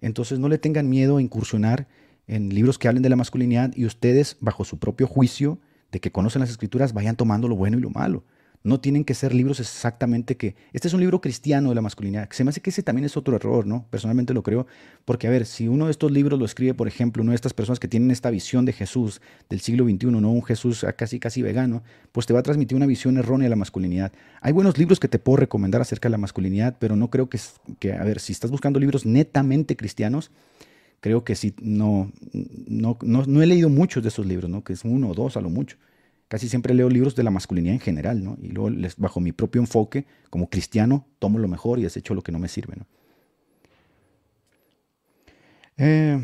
[0.00, 1.88] Entonces no le tengan miedo a incursionar
[2.28, 5.58] en libros que hablen de la masculinidad y ustedes, bajo su propio juicio
[5.90, 8.22] de que conocen las escrituras, vayan tomando lo bueno y lo malo.
[8.62, 10.54] No tienen que ser libros exactamente que...
[10.74, 12.28] Este es un libro cristiano de la masculinidad.
[12.30, 13.86] Se me hace que ese también es otro error, ¿no?
[13.88, 14.66] Personalmente lo creo.
[15.06, 17.54] Porque, a ver, si uno de estos libros lo escribe, por ejemplo, una de estas
[17.54, 20.30] personas que tienen esta visión de Jesús del siglo XXI, ¿no?
[20.30, 21.82] Un Jesús casi, casi vegano,
[22.12, 24.12] pues te va a transmitir una visión errónea de la masculinidad.
[24.42, 27.40] Hay buenos libros que te puedo recomendar acerca de la masculinidad, pero no creo que,
[27.78, 30.30] que a ver, si estás buscando libros netamente cristianos,
[31.00, 34.62] creo que sí, no, no, no, no he leído muchos de esos libros, ¿no?
[34.62, 35.78] Que es uno o dos a lo mucho.
[36.30, 38.38] Casi siempre leo libros de la masculinidad en general, ¿no?
[38.40, 42.22] Y luego, les, bajo mi propio enfoque, como cristiano, tomo lo mejor y desecho lo
[42.22, 42.76] que no me sirve.
[45.76, 46.20] Eh,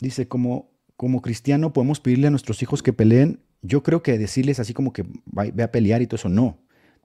[0.00, 3.40] dice, como, como cristiano podemos pedirle a nuestros hijos que peleen.
[3.60, 6.56] Yo creo que decirles así como que ve a pelear y todo eso, no.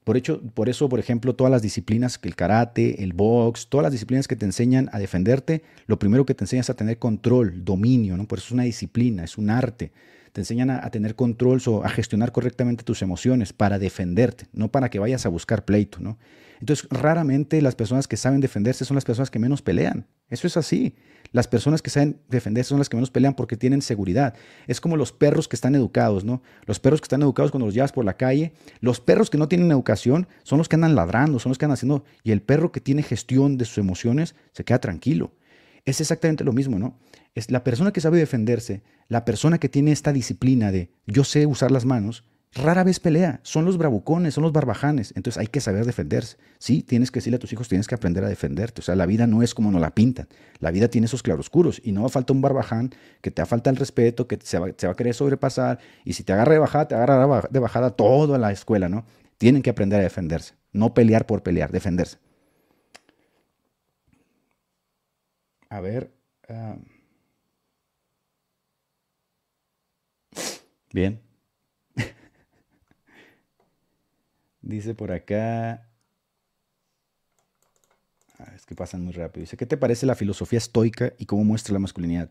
[0.05, 3.91] Por, hecho, por eso, por ejemplo, todas las disciplinas, el karate, el box, todas las
[3.91, 7.65] disciplinas que te enseñan a defenderte, lo primero que te enseñan es a tener control,
[7.65, 8.29] dominio, ¿no?
[8.29, 9.91] Por eso es una disciplina, es un arte
[10.31, 14.89] te enseñan a, tener control o a gestionar correctamente tus emociones para defenderte, no para
[14.89, 16.17] que vayas a buscar pleito, ¿no?
[16.59, 20.05] Entonces, raramente las personas que saben defenderse son las personas que menos pelean.
[20.29, 20.95] Eso es así.
[21.31, 24.35] Las personas que saben defenderse son las que menos pelean porque tienen seguridad.
[24.67, 26.43] Es como los perros que están educados, ¿no?
[26.65, 29.47] Los perros que están educados cuando los llevas por la calle, los perros que no
[29.47, 32.71] tienen educación son los que andan ladrando, son los que andan haciendo, y el perro
[32.71, 35.31] que tiene gestión de sus emociones se queda tranquilo.
[35.85, 36.99] Es exactamente lo mismo, ¿no?
[37.33, 41.45] Es la persona que sabe defenderse, la persona que tiene esta disciplina de yo sé
[41.45, 43.39] usar las manos, rara vez pelea.
[43.43, 45.13] Son los bravucones, son los barbajanes.
[45.15, 46.37] Entonces hay que saber defenderse.
[46.59, 48.81] Sí, tienes que decirle a tus hijos, tienes que aprender a defenderte.
[48.81, 50.27] O sea, la vida no es como nos la pintan.
[50.59, 52.91] La vida tiene esos claroscuros y no va a falta un barbaján
[53.21, 55.79] que te falta el respeto, que se va, a querer sobrepasar.
[56.05, 59.05] Y si te agarra de bajada, te agarra de bajada todo la escuela, ¿no?
[59.37, 60.55] Tienen que aprender a defenderse.
[60.73, 62.17] No pelear por pelear, defenderse.
[65.76, 66.11] A ver.
[66.49, 66.77] Ah,
[70.93, 71.19] Bien.
[74.61, 75.88] Dice por acá.
[78.39, 79.41] Ah, es que pasan muy rápido.
[79.41, 82.30] Dice, ¿qué te parece la filosofía estoica y cómo muestra la masculinidad?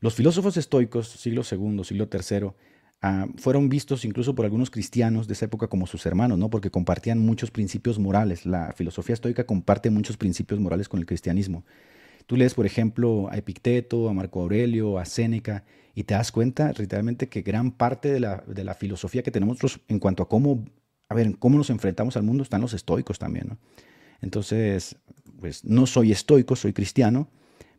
[0.00, 2.56] Los filósofos estoicos, siglo II, siglo III,
[3.02, 6.50] ah, fueron vistos incluso por algunos cristianos de esa época como sus hermanos, ¿no?
[6.50, 8.46] Porque compartían muchos principios morales.
[8.46, 11.64] La filosofía estoica comparte muchos principios morales con el cristianismo.
[12.28, 15.64] Tú lees, por ejemplo, a Epicteto, a Marco Aurelio, a Séneca,
[15.94, 19.58] y te das cuenta literalmente que gran parte de la, de la filosofía que tenemos
[19.88, 20.64] en cuanto a cómo,
[21.08, 23.58] a ver, cómo nos enfrentamos al mundo están los estoicos también, ¿no?
[24.22, 24.96] Entonces,
[25.40, 27.28] pues no soy estoico, soy cristiano,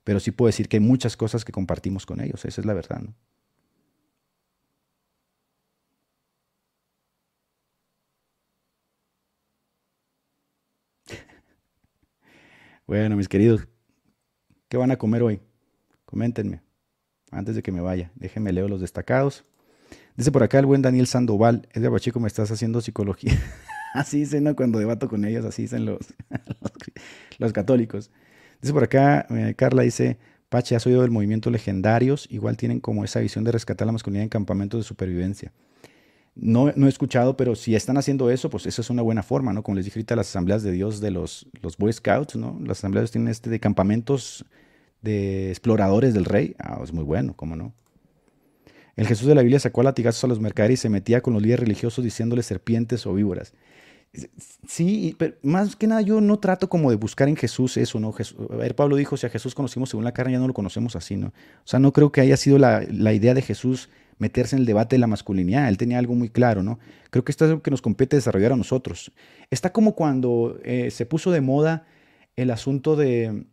[0.04, 2.74] pero sí puedo decir que hay muchas cosas que compartimos con ellos, esa es la
[2.74, 3.16] verdad, ¿no?
[12.88, 13.68] Bueno, mis queridos,
[14.70, 15.40] ¿Qué van a comer hoy?
[16.06, 16.62] Coméntenme.
[17.32, 19.44] Antes de que me vaya, déjenme leer los destacados.
[20.16, 23.34] Dice por acá el buen Daniel Sandoval, Edgar Bachico, me estás haciendo psicología.
[23.96, 24.56] así dicen ¿no?
[24.56, 26.14] cuando debato con ellos, así dicen los,
[27.40, 28.12] los, católicos.
[28.62, 30.20] Dice por acá, eh, Carla dice,
[30.50, 32.28] Pache, ¿has oído del movimiento legendarios?
[32.30, 35.52] Igual tienen como esa visión de rescatar la masculinidad en campamentos de supervivencia.
[36.36, 39.52] No, no he escuchado, pero si están haciendo eso, pues esa es una buena forma,
[39.52, 39.64] ¿no?
[39.64, 42.60] Como les dije ahorita, las asambleas de Dios de los, los Boy Scouts, ¿no?
[42.62, 44.46] Las asambleas tienen este de campamentos
[45.02, 46.56] de exploradores del rey.
[46.60, 47.74] Ah, es muy bueno, ¿cómo no?
[48.96, 51.34] El Jesús de la Biblia sacó a latigazos a los mercaderes y se metía con
[51.34, 53.54] los líderes religiosos diciéndoles serpientes o víboras.
[54.68, 58.14] Sí, pero más que nada yo no trato como de buscar en Jesús eso, ¿no?
[58.50, 60.96] a ver, Pablo dijo, si a Jesús conocimos según la carne, ya no lo conocemos
[60.96, 61.28] así, ¿no?
[61.28, 64.66] O sea, no creo que haya sido la, la idea de Jesús meterse en el
[64.66, 65.70] debate de la masculinidad.
[65.70, 66.80] Él tenía algo muy claro, ¿no?
[67.10, 69.12] Creo que esto es algo que nos compete desarrollar a nosotros.
[69.50, 71.86] Está como cuando eh, se puso de moda
[72.36, 73.46] el asunto de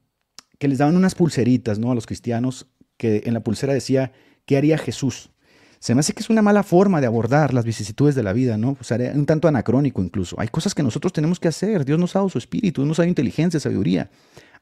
[0.59, 1.91] que les daban unas pulseritas, ¿no?
[1.91, 2.67] A los cristianos,
[2.97, 4.13] que en la pulsera decía,
[4.45, 5.31] ¿qué haría Jesús?
[5.79, 8.57] Se me hace que es una mala forma de abordar las vicisitudes de la vida,
[8.57, 8.77] ¿no?
[9.15, 10.41] Un tanto anacrónico incluso.
[10.41, 11.85] Hay cosas que nosotros tenemos que hacer.
[11.85, 14.11] Dios nos ha dado su espíritu, nos ha dado inteligencia, sabiduría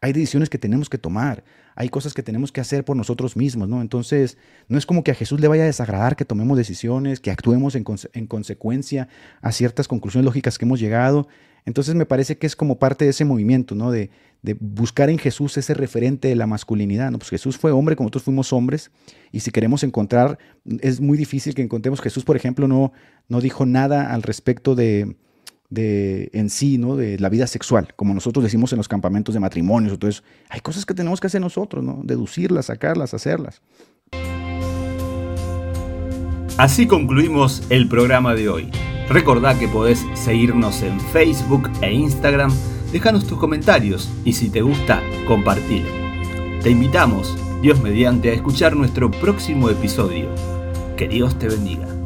[0.05, 1.45] hay decisiones que tenemos que tomar,
[1.75, 3.81] hay cosas que tenemos que hacer por nosotros mismos, ¿no?
[3.81, 4.37] Entonces,
[4.69, 7.75] no es como que a Jesús le vaya a desagradar que tomemos decisiones, que actuemos
[7.75, 7.85] en,
[8.27, 9.09] consecuencia
[9.41, 11.27] a ciertas conclusiones lógicas que hemos llegado.
[11.65, 13.91] Entonces, me parece que es como parte de ese movimiento, ¿no?
[13.91, 14.11] De,
[14.61, 17.19] buscar en Jesús ese referente de la masculinidad, ¿no?
[17.19, 18.91] Pues Jesús fue hombre como nosotros fuimos hombres,
[19.33, 20.39] y si queremos encontrar,
[20.83, 22.93] es muy difícil que encontremos, Jesús, por ejemplo, no,
[23.27, 25.17] no dijo nada al respecto de,
[25.75, 26.97] de, en sí, ¿no?
[26.97, 29.93] de la vida sexual, como nosotros decimos en los campamentos de matrimonios.
[29.95, 32.01] Entonces, hay cosas que tenemos que hacer nosotros, ¿no?
[32.05, 33.61] deducirlas, sacarlas, hacerlas.
[36.57, 38.71] Así concluimos el programa de hoy.
[39.09, 42.53] Recordá que podés seguirnos en Facebook e Instagram,
[42.93, 45.89] déjanos tus comentarios y si te gusta, compartilo.
[46.63, 50.29] Te invitamos, Dios mediante, a escuchar nuestro próximo episodio.
[50.97, 52.04] Que Dios te bendiga.